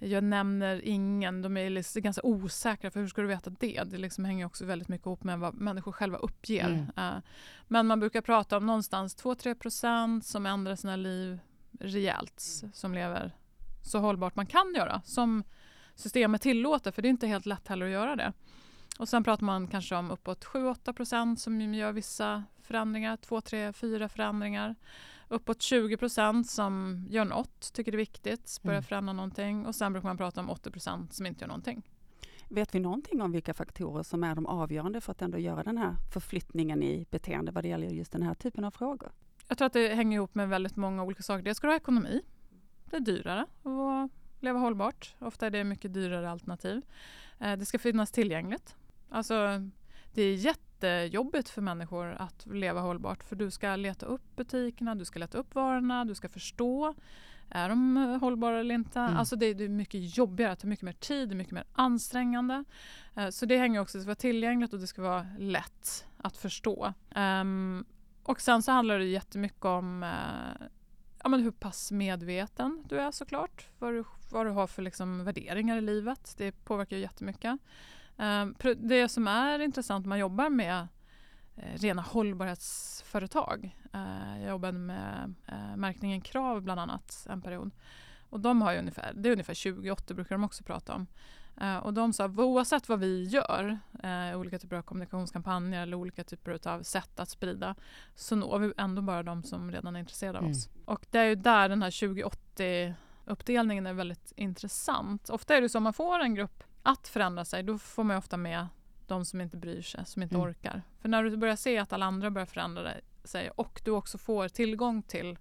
Jag 0.01 0.23
nämner 0.23 0.81
ingen, 0.83 1.41
de 1.41 1.57
är 1.57 1.69
liksom 1.69 2.01
ganska 2.01 2.21
osäkra 2.23 2.91
för 2.91 2.99
hur 2.99 3.07
ska 3.07 3.21
du 3.21 3.27
veta 3.27 3.49
det? 3.49 3.83
Det 3.85 3.97
liksom 3.97 4.25
hänger 4.25 4.45
också 4.45 4.65
väldigt 4.65 4.87
mycket 4.87 5.05
ihop 5.05 5.23
med 5.23 5.39
vad 5.39 5.53
människor 5.53 5.91
själva 5.91 6.17
uppger. 6.17 6.67
Mm. 6.67 7.15
Uh, 7.15 7.21
men 7.67 7.87
man 7.87 7.99
brukar 7.99 8.21
prata 8.21 8.57
om 8.57 8.65
någonstans 8.65 9.17
2-3% 9.17 10.21
som 10.21 10.45
ändrar 10.45 10.75
sina 10.75 10.95
liv 10.95 11.39
rejält, 11.79 12.63
som 12.73 12.93
lever 12.93 13.35
så 13.81 13.99
hållbart 13.99 14.35
man 14.35 14.45
kan 14.45 14.73
göra, 14.75 15.01
som 15.05 15.43
systemet 15.95 16.41
tillåter, 16.41 16.91
för 16.91 17.01
det 17.01 17.07
är 17.07 17.09
inte 17.09 17.27
helt 17.27 17.45
lätt 17.45 17.67
heller 17.67 17.85
att 17.85 17.91
göra 17.91 18.15
det. 18.15 18.33
Och 18.99 19.09
sen 19.09 19.23
pratar 19.23 19.45
man 19.45 19.67
kanske 19.67 19.95
om 19.95 20.11
uppåt 20.11 20.45
7-8% 20.45 21.35
som 21.35 21.73
gör 21.73 21.91
vissa 21.91 22.43
förändringar, 22.73 23.17
2, 23.17 23.41
3, 23.41 23.73
4 23.73 24.09
förändringar 24.09 24.75
uppåt 25.27 25.61
20 25.61 25.97
procent 25.97 26.49
som 26.49 27.05
gör 27.09 27.25
något, 27.25 27.73
tycker 27.73 27.91
det 27.91 27.95
är 27.95 27.97
viktigt, 27.97 28.59
börjar 28.63 28.77
Mm. 28.77 28.83
förändra 28.83 29.13
någonting 29.13 29.65
och 29.65 29.75
sen 29.75 29.93
brukar 29.93 30.09
man 30.09 30.17
prata 30.17 30.41
om 30.41 30.49
80 30.49 30.71
procent 30.71 31.13
som 31.13 31.25
inte 31.25 31.43
gör 31.43 31.47
någonting. 31.47 31.81
Vet 32.49 32.75
vi 32.75 32.79
någonting 32.79 33.21
om 33.21 33.31
vilka 33.31 33.53
faktorer 33.53 34.03
som 34.03 34.23
är 34.23 34.35
de 34.35 34.45
avgörande 34.45 35.01
för 35.01 35.11
att 35.11 35.21
ändå 35.21 35.37
göra 35.37 35.63
den 35.63 35.77
här 35.77 35.95
förflyttningen 36.13 36.83
i 36.83 37.05
beteende 37.09 37.51
vad 37.51 37.63
det 37.63 37.67
gäller 37.67 37.87
just 37.89 38.11
den 38.11 38.21
här 38.23 38.33
typen 38.33 38.63
av 38.63 38.71
frågor? 38.71 39.11
Jag 39.47 39.57
tror 39.57 39.65
att 39.65 39.73
det 39.73 39.95
hänger 39.95 40.17
ihop 40.17 40.35
med 40.35 40.49
väldigt 40.49 40.75
många 40.75 41.03
olika 41.03 41.23
saker. 41.23 41.43
Dels 41.43 41.57
ska 41.57 41.67
du 41.67 41.71
ha 41.73 41.77
ekonomi. 41.77 42.21
Det 42.89 42.95
är 42.95 42.99
dyrare 42.99 43.41
att 43.63 44.09
leva 44.39 44.59
hållbart. 44.59 45.15
Ofta 45.19 45.45
är 45.45 45.49
det 45.49 45.63
mycket 45.63 45.93
dyrare 45.93 46.31
alternativ. 46.31 46.81
Eh, 47.39 47.57
Det 47.57 47.65
ska 47.65 47.79
finnas 47.79 48.11
tillgängligt. 48.11 48.75
Alltså, 49.09 49.35
det 50.13 50.21
är 50.21 50.35
jättejobbigt 50.83 51.49
för 51.49 51.61
människor 51.61 52.15
att 52.19 52.45
leva 52.45 52.81
hållbart 52.81 53.23
för 53.23 53.35
du 53.35 53.51
ska 53.51 53.75
leta 53.75 54.05
upp 54.05 54.35
butikerna, 54.35 54.95
du 54.95 55.05
ska 55.05 55.19
leta 55.19 55.37
upp 55.37 55.55
varorna, 55.55 56.05
du 56.05 56.15
ska 56.15 56.29
förstå 56.29 56.95
är 57.51 57.69
de 57.69 57.97
hållbara 58.21 58.59
eller 58.59 58.75
inte? 58.75 58.99
Mm. 58.99 59.17
Alltså 59.17 59.35
det, 59.35 59.53
det 59.53 59.63
är 59.63 59.69
mycket 59.69 60.17
jobbigare, 60.17 60.51
det 60.51 60.55
tar 60.55 60.67
mycket 60.67 60.85
mer 60.85 60.93
tid, 60.93 61.29
det 61.29 61.33
är 61.33 61.35
mycket 61.35 61.53
mer 61.53 61.63
ansträngande. 61.73 62.63
Eh, 63.15 63.29
Så 63.29 63.45
det 63.45 63.57
hänger 63.57 63.79
också, 63.79 63.97
det 63.97 64.01
ska 64.01 64.07
vara 64.07 64.15
tillgängligt 64.15 64.73
och 64.73 64.79
det 64.79 64.87
ska 64.87 65.01
vara 65.01 65.27
lätt 65.37 66.07
att 66.17 66.37
förstå. 66.37 66.93
Ehm, 67.15 67.85
och 68.23 68.41
sen 68.41 68.61
så 68.61 68.71
handlar 68.71 68.99
det 68.99 69.05
jättemycket 69.05 69.65
om 69.65 70.03
eh, 70.03 70.67
ja, 71.23 71.29
men 71.29 71.39
hur 71.43 71.51
pass 71.51 71.91
medveten 71.91 72.83
du 72.89 72.99
är 72.99 73.11
såklart. 73.11 73.67
Vad 73.79 73.93
du, 73.93 74.03
vad 74.31 74.45
du 74.45 74.49
har 74.49 74.67
för 74.67 74.81
liksom, 74.81 75.23
värderingar 75.23 75.77
i 75.77 75.81
livet. 75.81 76.35
Det 76.37 76.51
påverkar 76.51 76.95
ju 76.95 77.01
jättemycket. 77.01 77.59
Ehm, 78.19 78.55
det 78.77 79.09
som 79.09 79.27
är 79.27 79.59
intressant 79.59 80.05
när 80.05 80.09
man 80.09 80.19
jobbar 80.19 80.49
med 80.49 80.87
eh, 81.55 81.73
rena 81.77 82.01
hållbarhetsföretag. 82.01 83.77
Eh, 83.93 84.41
jag 84.41 84.49
jobbade 84.49 84.77
med 84.79 85.33
eh, 85.47 85.75
märkningen 85.77 86.21
Krav 86.21 86.61
bland 86.61 86.79
annat 86.79 87.27
en 87.29 87.41
period. 87.41 87.71
Och 88.29 88.39
de 88.39 88.61
har 88.61 88.71
ju 88.73 88.79
ungefär, 88.79 89.13
det 89.15 89.29
är 89.29 89.33
ungefär 89.33 89.53
28 89.53 90.13
brukar 90.13 90.35
de 90.35 90.43
också 90.43 90.63
prata 90.63 90.93
om. 90.93 91.07
Och 91.83 91.93
de 91.93 92.13
sa 92.13 92.25
oavsett 92.27 92.89
vad 92.89 92.99
vi 92.99 93.23
gör, 93.23 93.79
olika 94.35 94.59
typer 94.59 94.75
av 94.75 94.81
kommunikationskampanjer 94.81 95.81
eller 95.81 95.97
olika 95.97 96.23
typer 96.23 96.67
av 96.67 96.83
sätt 96.83 97.19
att 97.19 97.29
sprida, 97.29 97.75
så 98.15 98.35
når 98.35 98.59
vi 98.59 98.73
ändå 98.77 99.01
bara 99.01 99.23
de 99.23 99.43
som 99.43 99.71
redan 99.71 99.95
är 99.95 99.99
intresserade 99.99 100.37
av 100.37 100.43
Mm. 100.43 100.51
oss. 100.51 100.69
Och 100.85 101.05
det 101.11 101.19
är 101.19 101.25
ju 101.25 101.35
där 101.35 101.69
den 101.69 101.81
här 101.83 101.91
2080 101.91 102.93
uppdelningen 103.25 103.87
är 103.87 103.93
väldigt 103.93 104.33
intressant. 104.35 105.29
Ofta 105.29 105.55
är 105.55 105.61
det 105.61 105.69
så 105.69 105.77
om 105.77 105.83
man 105.83 105.93
får 105.93 106.19
en 106.19 106.35
grupp 106.35 106.63
att 106.83 107.07
förändra 107.07 107.45
sig, 107.45 107.63
då 107.63 107.77
får 107.77 108.03
man 108.03 108.17
ofta 108.17 108.37
med 108.37 108.67
de 109.07 109.25
som 109.25 109.41
inte 109.41 109.57
bryr 109.57 109.81
sig, 109.81 110.05
som 110.05 110.21
inte 110.23 110.35
Mm. 110.35 110.47
orkar. 110.49 110.81
För 111.01 111.09
när 111.09 111.23
du 111.23 111.37
börjar 111.37 111.55
se 111.55 111.77
att 111.77 111.93
alla 111.93 112.05
andra 112.05 112.31
börjar 112.31 112.45
förändra 112.45 112.91
sig 113.23 113.49
och 113.49 113.81
du 113.85 113.91
också 113.91 114.17
får 114.17 114.47
tillgång 114.47 115.01
till 115.01 115.37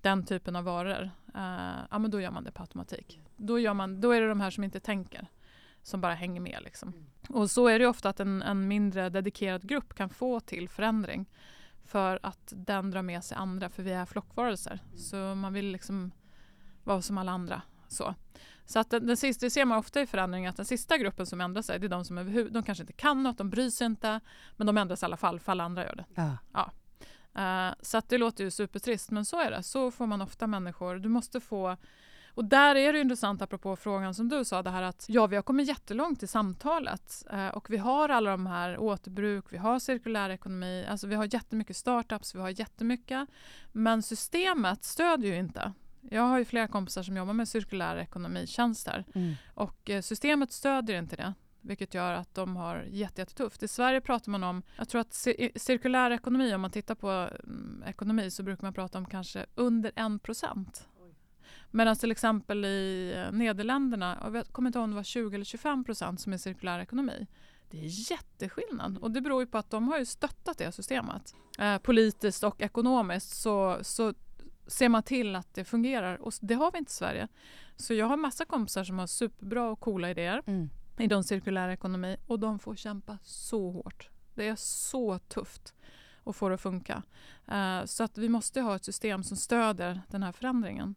den 0.00 0.24
typen 0.24 0.56
av 0.56 0.64
varor, 0.64 1.10
eh, 1.34 1.78
ja 1.90 1.98
men 1.98 2.10
då 2.10 2.20
gör 2.20 2.30
man 2.30 2.44
det 2.44 2.52
på 2.52 2.62
automatik. 2.62 3.20
Då, 3.36 3.58
gör 3.58 3.74
man, 3.74 4.00
då 4.00 4.10
är 4.10 4.20
det 4.20 4.28
de 4.28 4.40
här 4.40 4.50
som 4.50 4.64
inte 4.64 4.80
tänker 4.80 5.26
som 5.82 6.00
bara 6.00 6.14
hänger 6.14 6.40
med. 6.40 6.58
Liksom. 6.64 6.94
Och 7.28 7.50
så 7.50 7.68
är 7.68 7.78
det 7.78 7.86
ofta 7.86 8.08
att 8.08 8.20
en, 8.20 8.42
en 8.42 8.68
mindre 8.68 9.08
dedikerad 9.08 9.68
grupp 9.68 9.94
kan 9.94 10.10
få 10.10 10.40
till 10.40 10.68
förändring 10.68 11.26
för 11.84 12.18
att 12.22 12.52
den 12.56 12.90
drar 12.90 13.02
med 13.02 13.24
sig 13.24 13.36
andra, 13.36 13.68
för 13.68 13.82
vi 13.82 13.92
är 13.92 14.06
flockvarelser. 14.06 14.78
Så 14.96 15.34
man 15.34 15.52
vill 15.52 15.66
liksom 15.72 16.10
vara 16.84 17.02
som 17.02 17.18
alla 17.18 17.32
andra. 17.32 17.62
Så, 17.88 18.14
så 18.66 18.78
att 18.78 18.90
den, 18.90 19.06
den 19.06 19.16
sista, 19.16 19.46
det 19.46 19.50
ser 19.50 19.64
man 19.64 19.78
ofta 19.78 20.00
i 20.00 20.06
förändring 20.06 20.46
att 20.46 20.56
den 20.56 20.66
sista 20.66 20.98
gruppen 20.98 21.26
som 21.26 21.40
ändrar 21.40 21.62
sig, 21.62 21.78
det 21.78 21.86
är 21.86 21.88
de 21.88 22.04
som 22.04 22.18
överhuvud, 22.18 22.52
de 22.52 22.62
kanske 22.62 22.82
inte 22.82 22.92
kan 22.92 23.22
något, 23.22 23.38
de 23.38 23.50
bryr 23.50 23.70
sig 23.70 23.86
inte, 23.86 24.20
men 24.56 24.66
de 24.66 24.78
ändras 24.78 25.02
i 25.02 25.04
alla 25.04 25.16
fall 25.16 25.40
för 25.40 25.52
alla 25.52 25.64
andra 25.64 25.84
gör 25.84 25.94
det. 25.94 26.04
Ja. 26.52 26.72
Eh, 27.34 27.74
så 27.82 27.98
att 27.98 28.08
det 28.08 28.18
låter 28.18 28.44
ju 28.44 28.50
supertrist, 28.50 29.10
men 29.10 29.24
så 29.24 29.40
är 29.40 29.50
det. 29.50 29.62
Så 29.62 29.90
får 29.90 30.06
man 30.06 30.22
ofta 30.22 30.46
människor. 30.46 30.96
Du 30.96 31.08
måste 31.08 31.40
få... 31.40 31.76
Och 32.34 32.44
där 32.44 32.74
är 32.74 32.92
det 32.92 33.00
intressant 33.00 33.42
apropå 33.42 33.76
frågan 33.76 34.14
som 34.14 34.28
du 34.28 34.44
sa, 34.44 34.62
det 34.62 34.70
här 34.70 34.82
att 34.82 35.04
ja, 35.08 35.26
vi 35.26 35.36
har 35.36 35.42
kommit 35.42 35.68
jättelångt 35.68 36.22
i 36.22 36.26
samtalet 36.26 37.24
eh, 37.30 37.48
och 37.48 37.70
vi 37.70 37.76
har 37.76 38.08
alla 38.08 38.30
de 38.30 38.46
här 38.46 38.78
återbruk, 38.78 39.44
vi 39.50 39.56
har 39.56 39.78
cirkulär 39.78 40.30
ekonomi, 40.30 40.86
alltså 40.88 41.06
vi 41.06 41.14
har 41.14 41.34
jättemycket 41.34 41.76
startups, 41.76 42.34
vi 42.34 42.40
har 42.40 42.60
jättemycket, 42.60 43.28
men 43.72 44.02
systemet 44.02 44.84
stödjer 44.84 45.32
ju 45.32 45.38
inte. 45.38 45.72
Jag 46.10 46.22
har 46.22 46.38
ju 46.38 46.44
flera 46.44 46.68
kompisar 46.68 47.02
som 47.02 47.16
jobbar 47.16 47.32
med 47.32 47.48
cirkulär 47.48 47.96
ekonomitjänster 47.96 49.04
Mm. 49.14 49.34
och 49.54 49.90
eh, 49.90 50.00
systemet 50.02 50.52
stödjer 50.52 50.98
inte 50.98 51.16
det. 51.16 51.34
Vilket 51.60 51.94
gör 51.94 52.12
att 52.14 52.34
de 52.34 52.56
har 52.56 52.76
jätte- 52.90 53.20
jättetufft. 53.20 53.62
I 53.62 53.68
Sverige 53.68 54.00
pratar 54.00 54.30
man 54.32 54.44
om, 54.44 54.62
jag 54.78 54.88
tror 54.88 55.00
att 55.00 55.10
cir- 55.10 55.58
cirkulär 55.58 56.10
ekonomi, 56.10 56.54
om 56.54 56.60
man 56.60 56.70
tittar 56.70 56.94
på 56.94 57.08
mm, 57.10 57.84
ekonomi 57.86 58.30
så 58.30 58.42
brukar 58.42 58.62
man 58.62 58.72
prata 58.72 58.98
om 58.98 59.06
kanske 59.06 59.46
under 59.54 59.92
1 60.16 60.22
procent. 60.22 60.88
Medan 61.70 61.96
till 61.96 62.10
exempel 62.10 62.64
i 62.64 63.12
eh, 63.16 63.32
Nederländerna, 63.32 64.30
jag 64.34 64.46
kommer 64.46 64.68
inte 64.68 64.78
ihåg 64.78 64.84
om 64.84 64.90
det 64.90 64.96
var 64.96 65.02
20 65.02 65.34
eller 65.34 65.44
25 65.44 65.84
procent 65.84 66.20
som 66.20 66.32
är 66.32 66.36
cirkulär 66.38 66.78
ekonomi. 66.78 67.26
Det 67.70 67.78
är 67.84 68.10
jätteskillnad 68.10 68.98
och 68.98 69.10
det 69.10 69.20
beror 69.20 69.40
ju 69.42 69.46
på 69.46 69.58
att 69.58 69.70
de 69.70 69.88
har 69.88 69.98
ju 69.98 70.06
stöttat 70.06 70.58
det 70.58 70.72
systemet. 70.72 71.34
Eh, 71.58 71.78
politiskt 71.78 72.44
och 72.44 72.62
ekonomiskt 72.62 73.30
så, 73.36 73.78
så 73.82 74.14
ser 74.66 74.88
man 74.88 75.02
till 75.02 75.36
att 75.36 75.54
det 75.54 75.64
fungerar 75.64 76.16
och 76.22 76.32
det 76.40 76.54
har 76.54 76.72
vi 76.72 76.78
inte 76.78 76.90
i 76.90 76.92
Sverige. 76.92 77.28
Så 77.76 77.94
jag 77.94 78.06
har 78.06 78.16
massa 78.16 78.44
kompisar 78.44 78.84
som 78.84 78.98
har 78.98 79.06
superbra 79.06 79.70
och 79.70 79.80
coola 79.80 80.10
idéer 80.10 80.42
Mm. 80.46 80.70
inom 80.98 81.24
cirkulär 81.24 81.68
ekonomi 81.68 82.16
och 82.26 82.38
de 82.38 82.58
får 82.58 82.76
kämpa 82.76 83.18
så 83.22 83.70
hårt. 83.70 84.08
Det 84.34 84.48
är 84.48 84.56
så 84.56 85.18
tufft 85.18 85.74
att 86.24 86.36
få 86.36 86.48
det 86.48 86.54
att 86.54 86.60
funka. 86.60 87.02
Eh, 87.48 87.84
så 87.84 88.04
att 88.04 88.18
vi 88.18 88.28
måste 88.28 88.60
ha 88.60 88.76
ett 88.76 88.84
system 88.84 89.22
som 89.22 89.36
stöder 89.36 90.00
den 90.08 90.22
här 90.22 90.32
förändringen. 90.32 90.94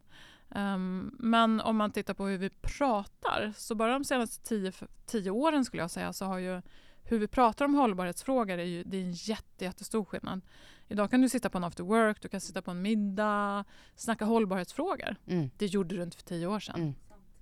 Ehm, 0.50 1.16
men 1.18 1.60
om 1.60 1.76
man 1.76 1.90
tittar 1.90 2.14
på 2.14 2.26
hur 2.26 2.38
vi 2.38 2.50
pratar, 2.50 3.52
så 3.56 3.74
bara 3.74 3.92
de 3.92 4.04
senaste 4.04 4.48
tio, 4.48 4.72
tio 5.06 5.30
åren 5.30 5.64
skulle 5.64 5.82
jag 5.82 5.90
säga, 5.90 6.12
så 6.12 6.24
har 6.24 6.38
ju 6.38 6.62
hur 7.08 7.18
vi 7.18 7.28
pratar 7.28 7.64
om 7.64 7.74
hållbarhetsfrågor 7.74 8.58
är 8.58 8.64
ju 8.64 8.84
det 8.84 8.96
är 8.96 9.02
en 9.02 9.12
jätte, 9.12 9.64
jättestor 9.64 10.04
skillnad. 10.04 10.40
Idag 10.88 11.10
kan 11.10 11.20
du 11.20 11.28
sitta 11.28 11.50
på 11.50 11.58
en 11.58 11.64
after 11.64 11.84
work, 11.84 12.22
du 12.22 12.28
kan 12.28 12.40
sitta 12.40 12.62
på 12.62 12.70
en 12.70 12.82
middag, 12.82 13.64
snacka 13.94 14.24
hållbarhetsfrågor. 14.24 15.16
Mm. 15.26 15.50
Det 15.56 15.66
gjorde 15.66 15.96
du 15.96 16.02
inte 16.02 16.16
för 16.16 16.24
tio 16.24 16.46
år 16.46 16.60
sedan. 16.60 16.80
Mm. 16.80 16.94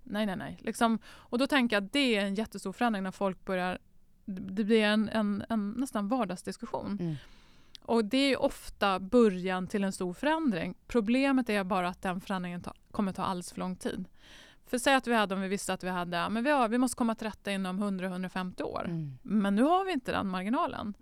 Nej, 0.02 0.26
nej, 0.26 0.37
nej. 0.37 0.59
Liksom, 0.61 0.98
och 1.07 1.38
då 1.38 1.46
tänker 1.46 1.76
jag 1.76 1.85
att 1.85 1.92
det 1.92 2.16
är 2.16 2.24
en 2.24 2.35
jättestor 2.35 2.72
förändring 2.72 3.02
när 3.02 3.11
folk 3.11 3.44
börjar... 3.44 3.78
Det 4.24 4.64
blir 4.64 4.83
en, 4.83 5.09
en, 5.09 5.44
en 5.48 5.70
nästan 5.70 6.09
vardagsdiskussion. 6.09 6.98
Mm. 7.00 7.14
Och 7.83 8.04
det 8.04 8.33
är 8.33 8.42
ofta 8.42 9.00
början 9.00 9.66
till 9.66 9.85
en 9.85 9.92
stor 9.92 10.12
förändring. 10.12 10.74
Problemet 10.87 11.50
är 11.50 11.64
bara 11.64 11.88
att 11.88 12.02
den 12.02 12.20
förändringen 12.20 12.62
ta, 12.62 12.74
kommer 12.90 13.12
ta 13.12 13.22
alldeles 13.22 13.52
för 13.52 13.61
lång 13.61 13.76
tid. 13.76 14.09
För 14.66 14.78
säg 14.78 14.94
att 14.94 15.07
vi 15.07 15.14
hade, 15.14 15.35
om 15.35 15.40
vi 15.40 15.48
visste 15.48 15.72
att 15.72 15.85
vi 15.85 15.88
hade, 15.88 16.28
men 16.28 16.44
vi, 16.44 16.50
har, 16.50 16.68
vi 16.68 16.78
måste 16.78 16.96
komma 16.96 17.14
till 17.14 17.26
rätta 17.26 17.52
inom 17.52 17.85
100-150 17.85 18.62
år. 18.62 18.85
Mm. 18.85 19.18
Men 19.22 19.54
nu 19.54 19.62
har 19.62 19.85
vi 19.85 19.92
inte 19.92 20.12
den 20.12 20.28
marginalen. 20.28 20.94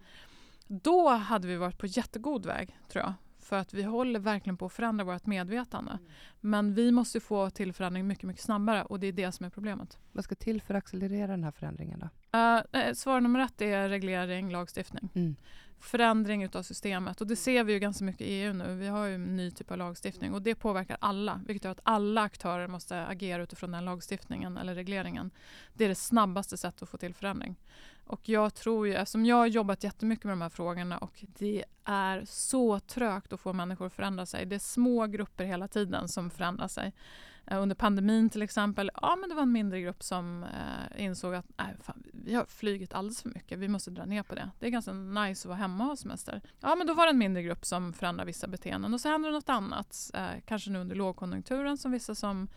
Då 0.80 1.08
hade 1.08 1.48
vi 1.48 1.56
varit 1.56 1.78
på 1.78 1.87
jättegod 1.87 2.46
väg, 2.46 2.76
tror 2.88 3.04
jag. 3.04 3.14
För 3.38 3.56
att 3.56 3.74
vi 3.74 3.82
håller 3.82 4.20
verkligen 4.20 4.56
på 4.56 4.66
att 4.66 4.72
förändra 4.72 5.04
vårt 5.04 5.26
medvetande. 5.26 5.98
Men 6.40 6.74
vi 6.74 6.90
måste 6.90 7.20
få 7.20 7.50
till 7.50 7.72
förändring 7.72 8.06
mycket, 8.06 8.24
mycket 8.24 8.42
snabbare 8.42 8.82
och 8.82 9.00
det 9.00 9.06
är 9.06 9.12
det 9.12 9.32
som 9.32 9.46
är 9.46 9.50
problemet. 9.50 9.98
Vad 10.12 10.24
ska 10.24 10.35
till 10.35 10.62
för 10.62 10.74
att 10.74 10.78
accelerera 10.78 11.26
den 11.26 11.44
här 11.44 11.50
förändringen 11.50 11.98
då? 11.98 12.38
Uh, 12.38 12.92
svar 12.94 13.20
nummer 13.20 13.40
ett 13.40 13.62
är 13.62 13.88
reglering, 13.88 14.50
lagstiftning. 14.50 15.11
Mm. 15.14 15.37
Förändring 15.78 16.42
utav 16.42 16.62
systemet. 16.62 17.20
Och 17.20 17.26
det 17.26 17.37
ser 17.37 17.64
vi 17.64 17.72
ju 17.72 17.78
ganska 17.78 18.04
mycket 18.04 18.26
i 18.26 18.30
EU 18.30 18.52
nu. 18.52 18.74
Vi 18.74 18.87
har 18.87 19.06
ju 19.06 19.14
en 19.14 19.37
ny 19.37 19.50
typ 19.50 19.70
av 19.70 19.78
lagstiftning 19.78 20.35
och 20.35 20.42
det 20.42 20.54
påverkar 20.54 20.96
alla. 21.00 21.40
Vilket 21.46 21.64
gör 21.64 21.72
att 21.72 21.80
alla 21.82 22.22
aktörer 22.22 22.68
måste 22.68 23.06
agera 23.06 23.42
utifrån 23.42 23.70
den 23.70 23.85
lagstiftningen 23.85 24.56
eller 24.56 24.74
regleringen. 24.74 25.30
Det 25.74 25.85
är 25.85 25.88
det 25.88 25.94
snabbaste 25.94 26.56
sättet 26.56 26.82
att 26.82 26.88
få 26.88 26.96
till 26.96 27.14
förändring. 27.14 27.56
Och 28.12 28.29
jag 28.29 28.55
tror 28.55 28.87
ju, 28.87 28.92
alltså, 28.92 29.03
eftersom 29.03 29.25
jag 29.25 29.37
har 29.37 29.46
jobbat 29.46 29.85
jättemycket 29.85 30.25
med 30.25 30.33
de 30.33 30.42
här 30.42 30.48
frågorna 30.48 30.98
och 30.98 31.25
det 31.38 31.64
är 31.85 32.25
så 32.25 32.81
trögt 32.81 33.33
att 33.33 33.40
få 33.40 33.53
människor 33.53 33.87
att 33.87 33.92
förändra 33.92 34.27
sig. 34.27 34.46
Det 34.46 34.55
är 34.55 34.59
små 34.59 35.07
grupper 35.07 35.44
hela 35.44 35.68
tiden 35.68 36.09
som 36.09 36.31
förändrar 36.31 36.68
sig. 36.68 36.92
Eh, 37.46 37.62
under 37.62 37.77
pandemin 37.77 38.31
till 38.31 38.42
exempel, 38.42 38.90
ja 39.03 39.16
men 39.16 39.29
det 39.29 39.35
var 39.35 39.42
en 39.42 39.53
mindre 39.53 39.81
grupp 39.81 40.03
som 40.03 40.44
eh, 40.44 41.05
insåg 41.05 41.35
att 41.35 41.46
nej, 41.57 41.77
fan, 41.81 42.03
vi 42.12 42.35
har 42.35 42.44
flugit 42.44 42.94
alldeles 42.94 43.22
för 43.22 43.29
mycket, 43.29 43.59
vi 43.59 43.68
måste 43.68 43.90
dra 43.90 44.05
ner 44.05 44.22
på 44.22 44.35
det. 44.35 44.51
Det 44.59 44.66
är 44.66 44.70
ganska 44.70 44.92
nice 44.92 45.48
att 45.48 45.48
vara 45.48 45.59
hemma 45.59 45.85
och 45.85 45.90
ha 45.90 45.96
semester. 45.96 46.40
Ja 46.61 46.75
men 46.75 46.87
då 46.87 46.94
var 46.94 47.07
det 47.07 47.11
en 47.11 47.18
mindre 47.18 47.42
grupp 47.42 47.64
som 47.64 47.92
förändrade 47.92 48.27
vissa 48.27 48.46
beteenden 48.46 48.94
och 48.94 49.01
så 49.01 49.09
händer 49.09 49.29
det 49.29 49.35
något 49.35 49.48
annat. 49.48 50.11
Eh, 50.14 50.40
kanske 50.46 50.70
nu 50.70 50.79
under 50.79 50.96
lågkonjunkturen 50.96 51.79
som 51.79 51.92
vissa 51.92 52.14
som 52.14 52.48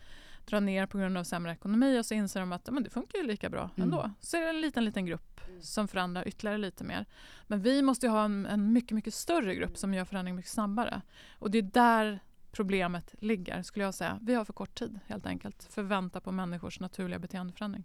drar 0.46 0.60
ner 0.60 0.86
på 0.86 0.98
grund 0.98 1.18
av 1.18 1.24
sämre 1.24 1.52
ekonomi 1.52 1.98
och 2.00 2.06
så 2.06 2.14
inser 2.14 2.40
de 2.40 2.52
att 2.52 2.70
men 2.70 2.82
det 2.82 2.90
funkar 2.90 3.18
ju 3.18 3.26
lika 3.26 3.50
bra 3.50 3.60
Mm. 3.76 3.82
ändå. 3.82 4.10
Så 4.20 4.36
är 4.36 4.40
det 4.40 4.48
en 4.48 4.60
liten, 4.60 4.84
liten 4.84 5.06
grupp 5.06 5.40
som 5.60 5.88
förändrar 5.88 6.28
ytterligare 6.28 6.58
lite 6.58 6.84
mer. 6.84 7.06
Men 7.46 7.60
vi 7.62 7.82
måste 7.82 8.06
ju 8.06 8.10
ha 8.12 8.24
en, 8.24 8.46
en 8.46 8.72
mycket, 8.72 8.90
mycket 8.94 9.14
större 9.14 9.54
grupp 9.54 9.76
som 9.76 9.94
gör 9.94 10.04
förändring 10.04 10.36
mycket 10.36 10.50
snabbare. 10.50 11.02
Och 11.38 11.50
det 11.50 11.58
är 11.58 11.62
där 11.62 12.20
problemet 12.52 13.14
ligger, 13.18 13.62
skulle 13.62 13.84
jag 13.84 13.94
säga. 13.94 14.18
Vi 14.22 14.34
har 14.34 14.44
för 14.44 14.52
kort 14.52 14.74
tid, 14.78 14.98
helt 15.06 15.26
enkelt, 15.26 15.64
för 15.64 15.82
att 15.82 15.88
vänta 15.88 16.20
på 16.20 16.32
människors 16.32 16.80
naturliga 16.80 17.18
beteendeförändring. 17.18 17.84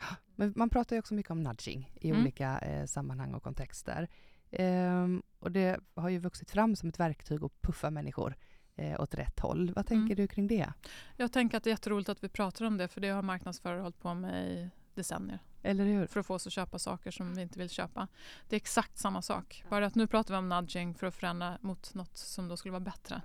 Men 0.36 0.52
man 0.56 0.70
pratar 0.70 0.96
ju 0.96 1.00
också 1.00 1.14
mycket 1.14 1.30
om 1.32 1.42
nudging 1.42 1.92
i 2.00 2.08
Mm. 2.10 2.22
olika 2.22 2.58
eh, 2.58 2.86
sammanhang 2.86 3.34
och 3.34 3.42
kontexter. 3.42 4.08
Ehm, 4.50 5.22
och 5.38 5.52
det 5.52 5.80
har 5.94 6.08
ju 6.08 6.18
vuxit 6.18 6.50
fram 6.50 6.76
som 6.76 6.88
ett 6.88 7.00
verktyg 7.00 7.44
att 7.44 7.62
puffa 7.62 7.90
människor 7.90 8.36
eh, 8.76 9.00
åt 9.00 9.14
rätt 9.14 9.40
håll. 9.40 9.72
Vad 9.76 9.86
tänker 9.86 10.14
Mm. 10.14 10.16
du 10.16 10.26
kring 10.26 10.46
det? 10.46 10.72
Jag 11.16 11.32
tänker 11.32 11.56
att 11.56 11.64
det 11.64 11.70
är 11.70 11.72
jätteroligt 11.72 12.08
att 12.08 12.24
vi 12.24 12.28
pratar 12.28 12.64
om 12.64 12.76
det, 12.78 12.88
för 12.88 13.00
det 13.00 13.08
har 13.08 13.22
marknadsförare 13.22 13.80
hållit 13.80 14.00
på 14.00 14.14
med 14.14 14.50
i 14.52 14.70
decennier. 14.94 15.38
Eller 15.62 15.84
hur? 15.84 16.06
för 16.06 16.20
att 16.20 16.26
få 16.26 16.34
oss 16.34 16.46
att 16.46 16.52
köpa 16.52 16.78
saker 16.78 17.10
som 17.10 17.34
vi 17.34 17.42
inte 17.42 17.58
vill 17.58 17.70
köpa. 17.70 18.08
Det 18.48 18.56
är 18.56 18.60
exakt 18.60 18.98
samma 18.98 19.22
sak. 19.22 19.64
Bara 19.70 19.86
att 19.86 19.94
nu 19.94 20.06
pratar 20.06 20.34
vi 20.34 20.38
om 20.38 20.48
nudging 20.48 20.94
för 20.94 21.06
att 21.06 21.14
förändra 21.14 21.58
mot 21.60 21.94
något 21.94 22.16
som 22.16 22.48
då 22.48 22.56
skulle 22.56 22.72
vara 22.72 22.80
bättre. 22.80 23.22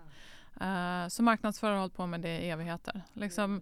Eh, 0.62 1.08
så 1.08 1.24
marknadsförare 1.24 1.74
har 1.74 1.80
hållit 1.80 1.96
på 1.96 2.08
med 2.08 2.22
det 2.22 2.40
i 2.40 2.50
evigheter. 2.50 3.02
Liksom, 3.14 3.62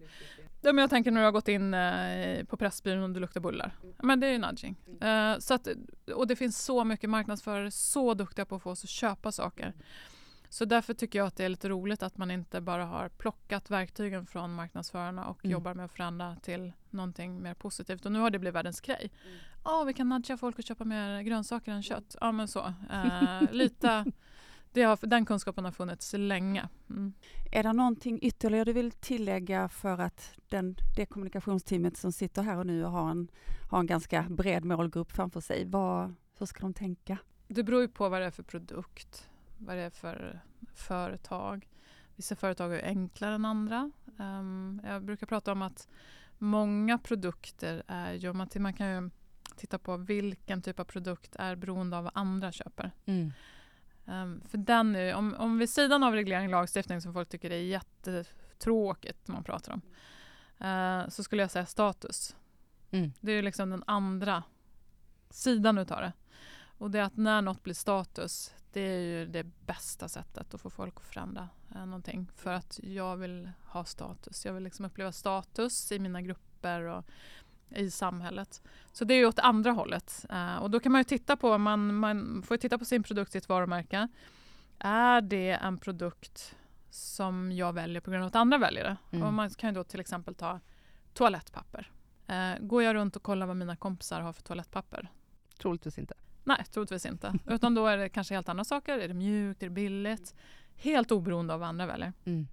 ja, 0.60 0.72
men 0.72 0.78
jag 0.82 0.90
tänker 0.90 1.10
när 1.10 1.20
du 1.20 1.24
har 1.24 1.32
gått 1.32 1.48
in 1.48 1.74
eh, 1.74 2.44
på 2.44 2.56
Pressbyrån 2.56 3.02
och 3.02 3.10
du 3.10 3.20
luktar 3.20 3.40
bullar. 3.40 3.72
Men 4.02 4.20
det 4.20 4.26
är 4.26 4.30
ju 4.32 4.38
nudging. 4.38 4.76
Eh, 5.00 5.38
så 5.38 5.54
att, 5.54 5.68
och 6.14 6.26
det 6.26 6.36
finns 6.36 6.64
så 6.64 6.84
mycket 6.84 7.10
marknadsförare 7.10 7.70
så 7.70 8.14
duktiga 8.14 8.44
på 8.44 8.56
att 8.56 8.62
få 8.62 8.70
oss 8.70 8.84
att 8.84 8.90
köpa 8.90 9.32
saker. 9.32 9.74
Så 10.52 10.64
därför 10.64 10.94
tycker 10.94 11.18
jag 11.18 11.26
att 11.26 11.36
det 11.36 11.44
är 11.44 11.48
lite 11.48 11.68
roligt 11.68 12.02
att 12.02 12.18
man 12.18 12.30
inte 12.30 12.60
bara 12.60 12.84
har 12.84 13.08
plockat 13.08 13.70
verktygen 13.70 14.26
från 14.26 14.54
marknadsförarna 14.54 15.26
och 15.26 15.44
Mm. 15.44 15.52
jobbar 15.52 15.74
med 15.74 15.84
att 15.84 15.92
förändra 15.92 16.36
till 16.36 16.72
någonting 16.90 17.42
mer 17.42 17.54
positivt. 17.54 18.06
Och 18.06 18.12
nu 18.12 18.18
har 18.18 18.30
det 18.30 18.38
blivit 18.38 18.54
världens 18.54 18.80
grej. 18.80 19.10
Ja, 19.64 19.84
vi 19.84 19.94
kan 19.94 20.08
nudga 20.08 20.36
folk 20.36 20.58
att 20.58 20.66
köpa 20.66 20.84
mer 20.84 21.22
grönsaker 21.22 21.72
än 21.72 21.82
kött. 21.82 22.16
Ja, 22.20 22.32
men 22.32 22.48
så. 22.48 22.74
Eh, 22.92 23.52
lite, 23.52 24.04
det 24.72 24.82
har, 24.82 24.98
den 25.06 25.26
kunskapen 25.26 25.64
har 25.64 25.72
funnits 25.72 26.12
länge. 26.12 26.68
Mm. 26.90 27.12
Är 27.52 27.62
det 27.62 27.72
någonting 27.72 28.18
ytterligare 28.22 28.64
du 28.64 28.72
vill 28.72 28.92
tillägga 28.92 29.68
för 29.68 29.98
att 29.98 30.32
den, 30.48 30.76
det 30.96 31.06
kommunikationsteamet 31.06 31.96
som 31.96 32.12
sitter 32.12 32.42
här 32.42 32.56
och 32.56 32.66
nu 32.66 32.84
och 32.84 32.90
har 32.90 33.10
en, 33.10 33.28
har 33.70 33.78
en 33.80 33.86
ganska 33.86 34.22
bred 34.22 34.64
målgrupp 34.64 35.12
framför 35.12 35.40
sig, 35.40 35.64
vad, 35.64 36.14
hur 36.38 36.46
ska 36.46 36.60
de 36.60 36.74
tänka? 36.74 37.18
Det 37.48 37.62
beror 37.62 37.80
ju 37.80 37.88
på 37.88 38.08
vad 38.08 38.20
det 38.20 38.26
är 38.26 38.30
för 38.30 38.42
produkt, 38.42 39.28
vad 39.60 39.76
det 39.76 39.82
är 39.82 39.90
för 39.90 40.40
företag. 40.74 41.68
Vissa 42.16 42.36
företag 42.36 42.74
är 42.74 42.84
enklare 42.84 43.34
än 43.34 43.44
andra. 43.44 43.90
Ehm, 44.18 44.80
jag 44.84 45.02
brukar 45.02 45.26
prata 45.26 45.52
om 45.52 45.62
att 45.62 45.88
många 46.38 46.98
produkter 46.98 47.82
är 47.86 48.12
ju, 48.12 48.32
man, 48.32 48.48
man 48.56 48.74
kan 48.74 48.90
ju 48.90 49.10
titta 49.56 49.78
på 49.78 49.96
vilken 49.96 50.62
typ 50.62 50.80
av 50.80 50.84
produkt 50.84 51.36
är 51.36 51.56
beroende 51.56 51.96
av 51.96 52.04
vad 52.04 52.12
andra 52.14 52.52
köper. 52.52 52.90
Mm. 53.04 53.32
Ehm, 54.06 54.42
för 54.48 54.58
den 54.58 54.96
är, 54.96 55.14
om, 55.14 55.34
om 55.38 55.58
vid 55.58 55.70
sidan 55.70 56.02
av 56.02 56.14
reglering 56.14 56.46
och 56.46 56.50
lagstiftning 56.50 57.00
som 57.00 57.12
folk 57.12 57.28
tycker 57.28 57.50
är 57.50 57.56
jättetråkigt 57.56 59.28
man 59.28 59.44
pratar 59.44 59.72
om, 59.72 59.82
eh, 60.66 61.08
så 61.08 61.22
skulle 61.22 61.42
jag 61.42 61.50
säga 61.50 61.66
status. 61.66 62.36
Mm. 62.90 63.12
Det 63.20 63.32
är 63.32 63.42
liksom 63.42 63.70
den 63.70 63.84
andra 63.86 64.42
sidan 65.30 65.78
utav 65.78 66.00
det. 66.00 66.12
Och 66.78 66.90
det 66.90 66.98
är 66.98 67.02
att 67.02 67.16
när 67.16 67.42
något 67.42 67.62
blir 67.62 67.74
status, 67.74 68.54
det 68.72 68.80
är 68.80 69.00
ju 69.00 69.26
det 69.26 69.44
bästa 69.66 70.08
sättet 70.08 70.54
att 70.54 70.60
få 70.60 70.70
folk 70.70 70.96
att 70.96 71.06
förändra 71.06 71.48
eh, 71.74 71.86
någonting. 71.86 72.30
För 72.36 72.52
att 72.52 72.80
jag 72.82 73.16
vill 73.16 73.50
ha 73.64 73.84
status. 73.84 74.46
Jag 74.46 74.52
vill 74.52 74.62
liksom 74.64 74.84
uppleva 74.84 75.12
status 75.12 75.92
i 75.92 75.98
mina 75.98 76.22
grupper 76.22 76.82
och 76.82 77.04
i 77.68 77.90
samhället. 77.90 78.62
Så 78.92 79.04
det 79.04 79.14
är 79.14 79.18
ju 79.18 79.26
åt 79.26 79.38
andra 79.38 79.70
hållet. 79.70 80.26
Eh, 80.30 80.56
och 80.56 80.70
då 80.70 80.80
kan 80.80 80.92
man 80.92 81.00
ju 81.00 81.04
titta 81.04 81.36
på, 81.36 81.58
man, 81.58 81.94
man 81.94 82.42
får 82.42 82.56
titta 82.56 82.78
på 82.78 82.84
sin 82.84 83.02
produkt, 83.02 83.32
sitt 83.32 83.48
varumärke. 83.48 84.08
Är 84.78 85.20
det 85.20 85.50
en 85.50 85.78
produkt 85.78 86.56
som 86.90 87.52
jag 87.52 87.72
väljer 87.72 88.00
på 88.00 88.10
grund 88.10 88.22
av 88.22 88.28
att 88.28 88.36
andra 88.36 88.58
väljer 88.58 88.84
det? 88.84 88.96
Mm. 89.16 89.26
Och 89.26 89.32
man 89.32 89.50
kan 89.50 89.70
ju 89.70 89.74
då 89.74 89.84
till 89.84 90.00
exempel 90.00 90.34
ta 90.34 90.60
toalettpapper. 91.12 91.90
Eh, 92.26 92.58
går 92.60 92.82
jag 92.82 92.94
runt 92.94 93.16
och 93.16 93.22
kollar 93.22 93.46
vad 93.46 93.56
mina 93.56 93.76
kompisar 93.76 94.20
har 94.20 94.32
för 94.32 94.42
toalettpapper? 94.42 95.10
Troligtvis 95.58 95.98
inte. 95.98 96.14
Nej, 96.56 96.64
troligtvis 96.72 97.06
inte. 97.06 97.34
Utan 97.46 97.74
då 97.74 97.86
är 97.86 97.96
det 97.96 98.08
kanske 98.08 98.34
helt 98.34 98.48
andra 98.48 98.64
saker. 98.64 98.98
Är 98.98 99.08
det 99.08 99.14
mjukt? 99.14 99.62
Är 99.62 99.66
det 99.66 99.70
billigt? 99.74 100.34
Helt 100.74 101.12
oberoende 101.12 101.54
av 101.54 101.60
vad 101.60 101.68
andra 101.68 101.86
väljer. 101.86 102.12
Mm. 102.24 102.46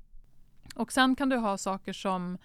Och 0.76 0.92
sen 0.92 1.16
kan 1.16 1.30
du 1.30 1.36
ha 1.38 1.58
saker 1.58 1.94
som 1.94 2.38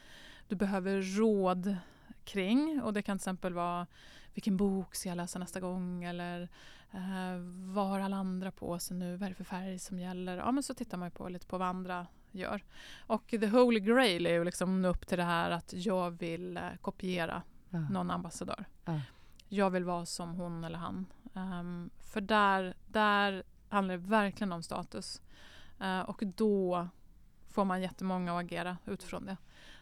du 0.49 0.57
behöver 0.57 1.03
råd 1.19 1.77
kring. 2.25 2.81
Och 2.83 2.93
det 2.93 3.03
kan 3.03 3.19
till 3.19 3.23
exempel 3.23 3.55
vara 3.55 3.87
vilken 4.35 4.57
bok 4.57 4.95
ska 4.95 5.09
jag 5.09 5.17
läsa 5.17 5.39
nästa 5.39 5.61
gång? 5.61 6.05
Eller 6.05 6.43
eh, 6.91 7.37
vad 7.75 7.89
har 7.89 8.01
alla 8.01 8.17
andra 8.17 8.51
på 8.51 8.79
sig 8.79 8.97
nu? 8.97 9.17
Vad 9.17 9.27
är 9.27 9.31
det 9.31 9.35
för 9.37 9.45
färg 9.45 9.79
som 9.79 9.99
gäller? 9.99 10.37
Ja, 10.37 10.53
men 10.53 10.63
så 10.63 10.75
tittar 10.75 10.99
man 10.99 11.11
på 11.11 11.29
lite 11.29 11.47
på 11.47 11.59
vad 11.59 11.69
andra 11.69 12.07
gör. 12.31 12.65
Och 13.07 13.29
the 13.29 13.47
holy 13.47 13.81
grail 13.81 14.27
är 14.27 14.33
ju 14.33 14.45
liksom 14.45 14.85
upp 14.85 15.07
till 15.07 15.19
det 15.19 15.25
här 15.25 15.51
att 15.51 15.73
jag 15.77 16.11
vill 16.11 16.57
eh, 16.57 16.63
kopiera 16.81 17.43
Ja. 17.73 17.79
någon 17.79 18.11
ambassadör. 18.11 18.65
Ja. 18.85 19.01
Jag 19.55 19.71
vill 19.71 19.85
vara 19.85 20.07
som 20.07 20.35
hon 20.35 20.65
eller 20.65 20.79
han. 20.79 21.07
Ehm, 21.35 21.91
för 22.01 22.21
där, 22.21 22.75
där 22.87 23.43
handlar 23.69 23.95
det 23.97 24.03
verkligen 24.09 24.53
om 24.53 24.63
status. 24.63 25.23
Eh, 25.81 26.01
och 26.01 26.23
då 26.37 26.89
får 27.49 27.65
man 27.65 27.83
jättemånga 27.83 28.33
att 28.39 28.45
agera 28.45 28.77
utifrån 28.87 29.27
det. 29.27 29.37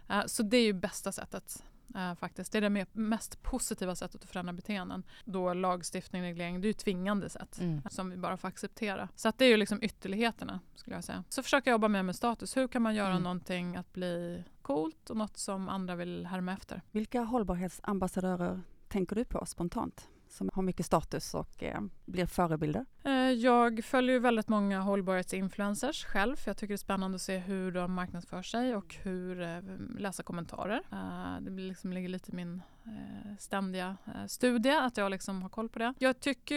Eh, 0.08 0.22
så 0.26 0.42
det 0.42 0.56
är 0.56 0.64
ju 0.64 0.72
bästa 0.72 1.12
sättet. 1.12 1.64
eh, 1.94 2.14
faktiskt. 2.14 2.52
Det 2.52 2.58
är 2.58 2.62
det 2.62 2.68
me- 2.68 2.86
mest 2.92 3.42
positiva 3.42 3.94
sättet 3.94 4.24
att 4.24 4.30
förändra 4.30 4.52
beteenden. 4.52 5.02
Då 5.24 5.54
lagstiftning, 5.54 6.22
reglering, 6.22 6.60
det 6.60 6.66
är 6.66 6.68
ju 6.68 6.72
tvingande 6.72 7.28
sätt 7.30 7.58
Mm. 7.60 7.82
som 7.90 8.10
vi 8.10 8.16
bara 8.16 8.36
får 8.36 8.48
acceptera. 8.48 9.08
Så 9.16 9.28
att 9.28 9.38
det 9.38 9.44
är 9.44 9.48
ju 9.48 9.56
liksom 9.56 9.82
ytterligheterna 9.82 10.60
skulle 10.74 10.96
jag 10.96 11.04
säga. 11.04 11.24
Så 11.28 11.42
försöker 11.42 11.70
jag 11.70 11.74
jobba 11.74 11.88
mer 11.88 12.02
med 12.02 12.16
status. 12.16 12.56
Hur 12.56 12.68
kan 12.68 12.82
man 12.82 12.94
göra 12.94 13.10
Mm. 13.10 13.22
någonting 13.22 13.76
att 13.76 13.92
bli 13.92 14.44
coolt 14.62 15.10
och 15.10 15.16
något 15.16 15.36
som 15.36 15.68
andra 15.68 15.94
vill 15.96 16.26
härma 16.26 16.52
efter? 16.52 16.82
Vilka 16.90 17.20
hållbarhetsambassadörer 17.22 18.60
tänker 18.90 19.16
du 19.16 19.24
på 19.24 19.46
spontant? 19.46 20.08
Som 20.28 20.50
har 20.52 20.62
mycket 20.62 20.86
status 20.86 21.34
och 21.34 21.62
eh, 21.62 21.80
blir 22.04 22.26
förebilder? 22.26 22.86
Eh, 23.04 23.12
jag 23.30 23.84
följer 23.84 24.12
ju 24.12 24.18
väldigt 24.18 24.48
många 24.48 24.80
hållbarhetsinfluencers 24.80 26.04
själv 26.04 26.36
för 26.36 26.48
jag 26.50 26.56
tycker 26.56 26.68
det 26.72 26.74
är 26.74 26.76
spännande 26.76 27.14
att 27.14 27.22
se 27.22 27.38
hur 27.38 27.72
de 27.72 27.92
marknadsför 27.92 28.42
sig 28.42 28.76
och 28.76 28.94
hur 29.02 29.42
eh, 29.42 29.58
läsa 29.98 30.22
kommentarer. 30.22 30.82
Eh, 30.92 31.40
Det 31.40 31.50
liksom 31.50 31.92
ligger 31.92 32.08
lite 32.08 32.32
i 32.32 32.34
min 32.34 32.62
Eh, 32.86 33.36
ständiga 33.38 33.96
eh, 34.06 34.26
studie 34.26 34.70
att 34.70 34.96
jag 34.96 35.10
liksom 35.10 35.42
har 35.42 35.48
koll 35.48 35.68
på 35.68 35.78
det. 35.78 35.94
Jag 35.98 36.20
tycker, 36.20 36.56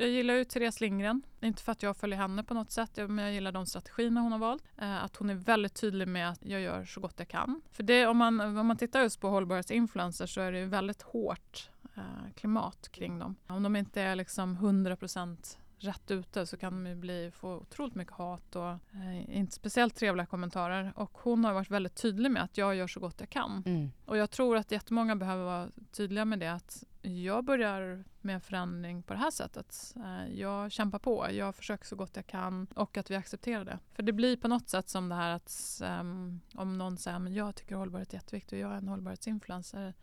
jag 0.00 0.08
gillar 0.08 0.34
ju 0.34 0.44
Therese 0.44 0.80
Lindgren, 0.80 1.22
inte 1.40 1.62
för 1.62 1.72
att 1.72 1.82
jag 1.82 1.96
följer 1.96 2.18
henne 2.18 2.44
på 2.44 2.54
något 2.54 2.70
sätt, 2.70 2.90
men 2.96 3.18
jag 3.18 3.32
gillar 3.32 3.52
de 3.52 3.66
strategierna 3.66 4.20
hon 4.20 4.32
har 4.32 4.38
valt. 4.38 4.64
Eh, 4.78 5.04
att 5.04 5.16
hon 5.16 5.30
är 5.30 5.34
väldigt 5.34 5.74
tydlig 5.74 6.08
med 6.08 6.30
att 6.30 6.44
jag 6.44 6.60
gör 6.60 6.84
så 6.84 7.00
gott 7.00 7.14
jag 7.16 7.28
kan. 7.28 7.62
För 7.70 7.82
det, 7.82 8.06
om, 8.06 8.16
man, 8.16 8.40
om 8.40 8.66
man 8.66 8.76
tittar 8.76 9.02
just 9.02 9.20
på 9.20 9.28
hållbarhetsinfluencers 9.28 10.34
så 10.34 10.40
är 10.40 10.52
det 10.52 10.58
ju 10.58 10.66
väldigt 10.66 11.02
hårt 11.02 11.70
klimat 12.34 12.88
kring 12.92 13.18
dem. 13.18 13.36
Om 13.46 13.62
de 13.62 13.76
inte 13.76 14.02
är 14.02 14.16
liksom 14.16 14.58
100% 14.58 15.56
rätt 15.78 16.10
ute 16.10 16.46
så 16.46 16.56
kan 16.56 16.84
de 16.84 16.94
bli, 16.94 17.30
få 17.34 17.54
otroligt 17.56 17.94
mycket 17.94 18.14
hat 18.14 18.56
och 18.56 18.70
eh, 18.70 19.36
inte 19.36 19.52
speciellt 19.52 19.96
trevliga 19.96 20.26
kommentarer. 20.26 20.92
Och 20.96 21.18
hon 21.22 21.44
har 21.44 21.52
varit 21.52 21.70
väldigt 21.70 21.94
tydlig 21.94 22.30
med 22.30 22.42
att 22.42 22.58
jag 22.58 22.74
gör 22.74 22.86
så 22.86 23.00
gott 23.00 23.20
jag 23.20 23.30
kan. 23.30 23.62
Mm. 23.66 23.90
Och 24.04 24.16
jag 24.16 24.30
tror 24.30 24.56
att 24.56 24.70
jättemånga 24.72 25.16
behöver 25.16 25.44
vara 25.44 25.68
tydliga 25.92 26.24
med 26.24 26.38
det 26.38 26.52
att 26.52 26.84
jag 27.02 27.44
börjar 27.44 28.04
med 28.20 28.34
en 28.34 28.40
förändring 28.40 29.02
på 29.02 29.12
det 29.12 29.18
här 29.18 29.30
sättet. 29.30 29.94
Eh, 29.96 30.34
Jag 30.34 30.72
kämpar 30.72 30.98
på, 30.98 31.26
jag 31.30 31.54
försöker 31.54 31.84
så 31.84 31.96
gott 31.96 32.16
jag 32.16 32.26
kan 32.26 32.66
och 32.74 32.96
att 32.96 33.10
vi 33.10 33.14
accepterar 33.16 33.64
det. 33.64 33.78
För 33.92 34.02
det 34.02 34.12
blir 34.12 34.36
på 34.36 34.48
något 34.48 34.68
sätt 34.68 34.88
som 34.88 35.08
det 35.08 35.14
här 35.14 35.30
att 35.30 35.80
ehm, 35.84 36.40
om 36.54 36.78
någon 36.78 36.96
säger 36.96 37.26
att 37.26 37.32
jag 37.32 37.54
tycker 37.54 37.76
hållbarhet 37.76 38.12
är 38.12 38.16
jätteviktigt 38.16 38.52
och 38.52 38.58
jag 38.58 38.72
är 38.72 38.76
en 38.76 38.88
hållbarhetsinfluencer 38.88 39.94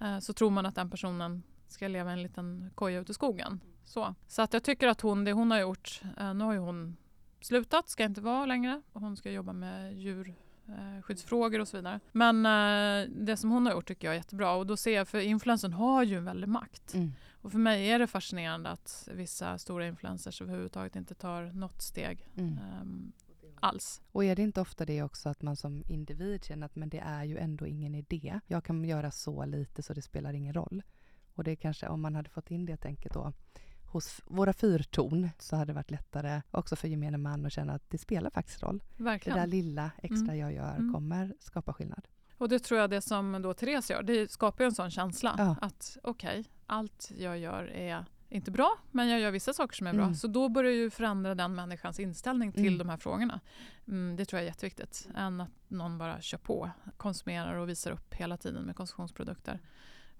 eh, 0.00 0.18
så 0.18 0.32
tror 0.32 0.50
man 0.50 0.66
att 0.66 0.74
den 0.74 0.90
personen 0.90 1.42
ska 1.68 1.88
leva 1.88 2.10
i 2.10 2.12
en 2.12 2.22
liten 2.22 2.70
koja 2.74 3.00
ute 3.00 3.12
i 3.12 3.14
skogen. 3.14 3.60
Så, 3.84 4.14
så 4.26 4.42
att 4.42 4.52
jag 4.52 4.62
tycker 4.62 4.88
att 4.88 5.00
hon, 5.00 5.24
det 5.24 5.32
hon 5.32 5.50
har 5.50 5.58
gjort, 5.58 6.02
eh, 6.18 6.34
nu 6.34 6.44
har 6.44 6.52
ju 6.52 6.58
hon 6.58 6.96
slutat, 7.40 7.88
ska 7.88 8.04
inte 8.04 8.20
vara 8.20 8.46
längre. 8.46 8.82
Hon 8.92 9.16
ska 9.16 9.30
jobba 9.30 9.52
med 9.52 9.94
djur 9.98 10.34
eh, 10.68 11.02
skyddsfrågor 11.02 11.60
och 11.60 11.68
så 11.68 11.76
vidare. 11.76 12.00
Men 12.12 12.46
eh, 12.46 13.10
det 13.10 13.36
som 13.36 13.50
hon 13.50 13.66
har 13.66 13.72
gjort 13.72 13.88
tycker 13.88 14.08
jag 14.08 14.14
är 14.14 14.18
jättebra 14.18 14.52
och 14.52 14.66
då 14.66 14.76
ser 14.76 14.94
jag, 14.94 15.08
för 15.08 15.18
influensen 15.18 15.72
har 15.72 16.02
ju 16.02 16.16
en 16.16 16.24
väldig 16.24 16.48
makt. 16.48 16.94
Mm. 16.94 17.12
Och 17.42 17.52
för 17.52 17.58
mig 17.58 17.90
är 17.90 17.98
det 17.98 18.06
fascinerande 18.06 18.70
att 18.70 19.08
vissa 19.12 19.58
stora 19.58 19.86
influencers 19.86 20.42
överhuvudtaget 20.42 20.96
inte 20.96 21.14
tar 21.14 21.42
något 21.42 21.82
steg 21.82 22.28
Mm. 22.36 22.58
ehm, 22.58 23.12
alls. 23.60 24.02
Och 24.12 24.24
är 24.24 24.36
det 24.36 24.42
inte 24.42 24.60
ofta 24.60 24.84
det 24.84 25.02
också 25.02 25.28
att 25.28 25.42
man 25.42 25.56
som 25.56 25.84
individ 25.88 26.44
känner 26.44 26.66
att 26.66 26.76
men 26.76 26.88
det 26.88 26.98
är 26.98 27.24
ju 27.24 27.38
ändå 27.38 27.66
ingen 27.66 27.94
idé. 27.94 28.40
Jag 28.46 28.64
kan 28.64 28.84
göra 28.84 29.10
så 29.10 29.44
lite 29.44 29.82
så 29.82 29.94
det 29.94 30.02
spelar 30.02 30.32
ingen 30.32 30.54
roll. 30.54 30.82
Och 31.34 31.44
det 31.44 31.50
är 31.50 31.56
kanske 31.56 31.88
om 31.88 32.00
man 32.00 32.14
hade 32.14 32.30
fått 32.30 32.50
in 32.50 32.66
det 32.66 32.76
tänket 32.76 33.12
då 33.14 33.32
hos 33.94 34.20
våra 34.24 34.52
fyrtorn 34.52 35.28
så 35.38 35.56
hade 35.56 35.66
det 35.72 35.74
varit 35.74 35.90
lättare 35.90 36.42
också 36.50 36.76
för 36.76 36.88
gemene 36.88 37.18
man 37.18 37.46
att 37.46 37.52
känna 37.52 37.72
att 37.74 37.90
det 37.90 37.98
spelar 37.98 38.30
faktiskt 38.30 38.62
roll. 38.62 38.82
Det 38.96 39.02
Verkligen. 39.02 39.38
där 39.38 39.46
lilla 39.46 39.90
extra 40.02 40.36
jag 40.36 40.52
gör 40.52 40.76
Mm. 40.76 40.92
kommer 40.92 41.34
skapa 41.40 41.72
skillnad. 41.72 42.08
Och 42.38 42.48
det 42.48 42.58
tror 42.58 42.80
jag 42.80 42.90
det 42.90 43.00
som 43.00 43.42
då 43.42 43.54
Therese 43.54 43.90
gör, 43.90 44.02
det 44.02 44.30
skapar 44.30 44.64
ju 44.64 44.66
en 44.66 44.74
sån 44.74 44.90
känsla 44.90 45.34
Ja. 45.38 45.56
att 45.60 45.96
okej, 46.02 46.44
allt 46.66 47.10
jag 47.18 47.38
gör 47.38 47.64
är 47.70 48.04
inte 48.28 48.50
bra, 48.50 48.76
men 48.90 49.08
jag 49.08 49.20
gör 49.20 49.30
vissa 49.30 49.52
saker 49.52 49.76
som 49.76 49.86
är 49.86 49.92
bra. 49.92 50.02
Mm. 50.02 50.14
Så 50.14 50.26
då 50.28 50.48
börjar 50.48 50.72
ju 50.72 50.90
förändra 50.90 51.34
den 51.34 51.54
människans 51.54 52.00
inställning 52.00 52.52
till 52.52 52.66
Mm. 52.66 52.78
de 52.78 52.88
här 52.88 52.96
frågorna. 52.96 53.40
Mm, 53.88 54.16
det 54.16 54.24
tror 54.24 54.38
jag 54.38 54.44
är 54.44 54.48
jätteviktigt, 54.50 55.08
än 55.16 55.40
att 55.40 55.50
någon 55.68 55.98
bara 55.98 56.20
kör 56.20 56.38
på, 56.38 56.70
konsumerar 56.96 57.54
och 57.54 57.68
visar 57.68 57.90
upp 57.90 58.14
hela 58.14 58.36
tiden 58.36 58.62
med 58.64 58.76
konsumtionsprodukter. 58.76 59.60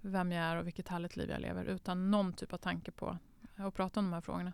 Vem 0.01 0.33
jag 0.33 0.45
är 0.45 0.57
och 0.57 0.67
vilket 0.67 0.89
härligt 0.89 1.17
liv 1.17 1.31
jag 1.31 1.41
lever, 1.41 1.65
utan 1.65 2.11
någon 2.11 2.33
typ 2.33 2.53
av 2.53 2.59
tanke 2.59 2.91
på 2.91 3.19
att 3.57 3.75
prata 3.75 4.01
om 4.01 4.07
de 4.07 4.13
här 4.13 4.21
frågorna. 4.21 4.53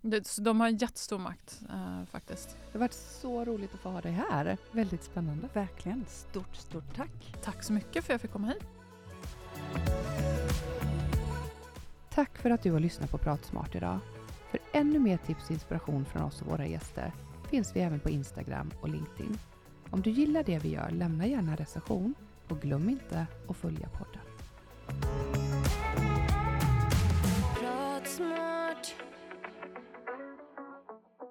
Det, 0.00 0.26
så 0.26 0.42
de 0.42 0.60
har 0.60 0.68
en 0.68 0.76
jättestor 0.76 1.18
makt 1.18 1.60
eh, 1.70 2.04
faktiskt. 2.04 2.48
Det 2.48 2.72
har 2.72 2.80
varit 2.80 2.92
så 2.92 3.44
roligt 3.44 3.74
att 3.74 3.80
få 3.80 3.90
ha 3.90 4.00
dig 4.00 4.12
här. 4.12 4.58
Väldigt 4.72 5.04
spännande. 5.04 5.48
Verkligen. 5.52 6.04
Stort, 6.08 6.56
stort 6.56 6.96
tack. 6.96 7.34
Tack 7.42 7.62
så 7.62 7.72
mycket 7.72 7.92
för 7.92 7.98
att 7.98 8.08
jag 8.08 8.20
fick 8.20 8.32
komma 8.32 8.46
hit. 8.46 8.64
Tack 12.10 12.38
för 12.38 12.50
att 12.50 12.62
du 12.62 12.72
har 12.72 12.80
lyssnat 12.80 13.10
på 13.10 13.18
Pratsmart 13.18 13.74
idag. 13.74 13.98
För 14.50 14.60
ännu 14.72 14.98
mer 14.98 15.16
tips 15.16 15.44
och 15.44 15.50
inspiration 15.50 16.04
från 16.04 16.22
oss 16.22 16.42
och 16.42 16.46
våra 16.46 16.66
gäster 16.66 17.12
finns 17.50 17.76
vi 17.76 17.80
även 17.80 18.00
på 18.00 18.10
Instagram 18.10 18.70
och 18.80 18.88
LinkedIn. 18.88 19.38
Om 19.90 20.02
du 20.02 20.10
gillar 20.10 20.44
det 20.44 20.58
vi 20.58 20.68
gör, 20.68 20.90
lämna 20.90 21.26
gärna 21.26 21.50
en 21.50 21.56
recension 21.56 22.14
och 22.48 22.60
glöm 22.60 22.88
inte 22.88 23.26
att 23.48 23.56
följa 23.56 23.88
podden. 23.88 24.20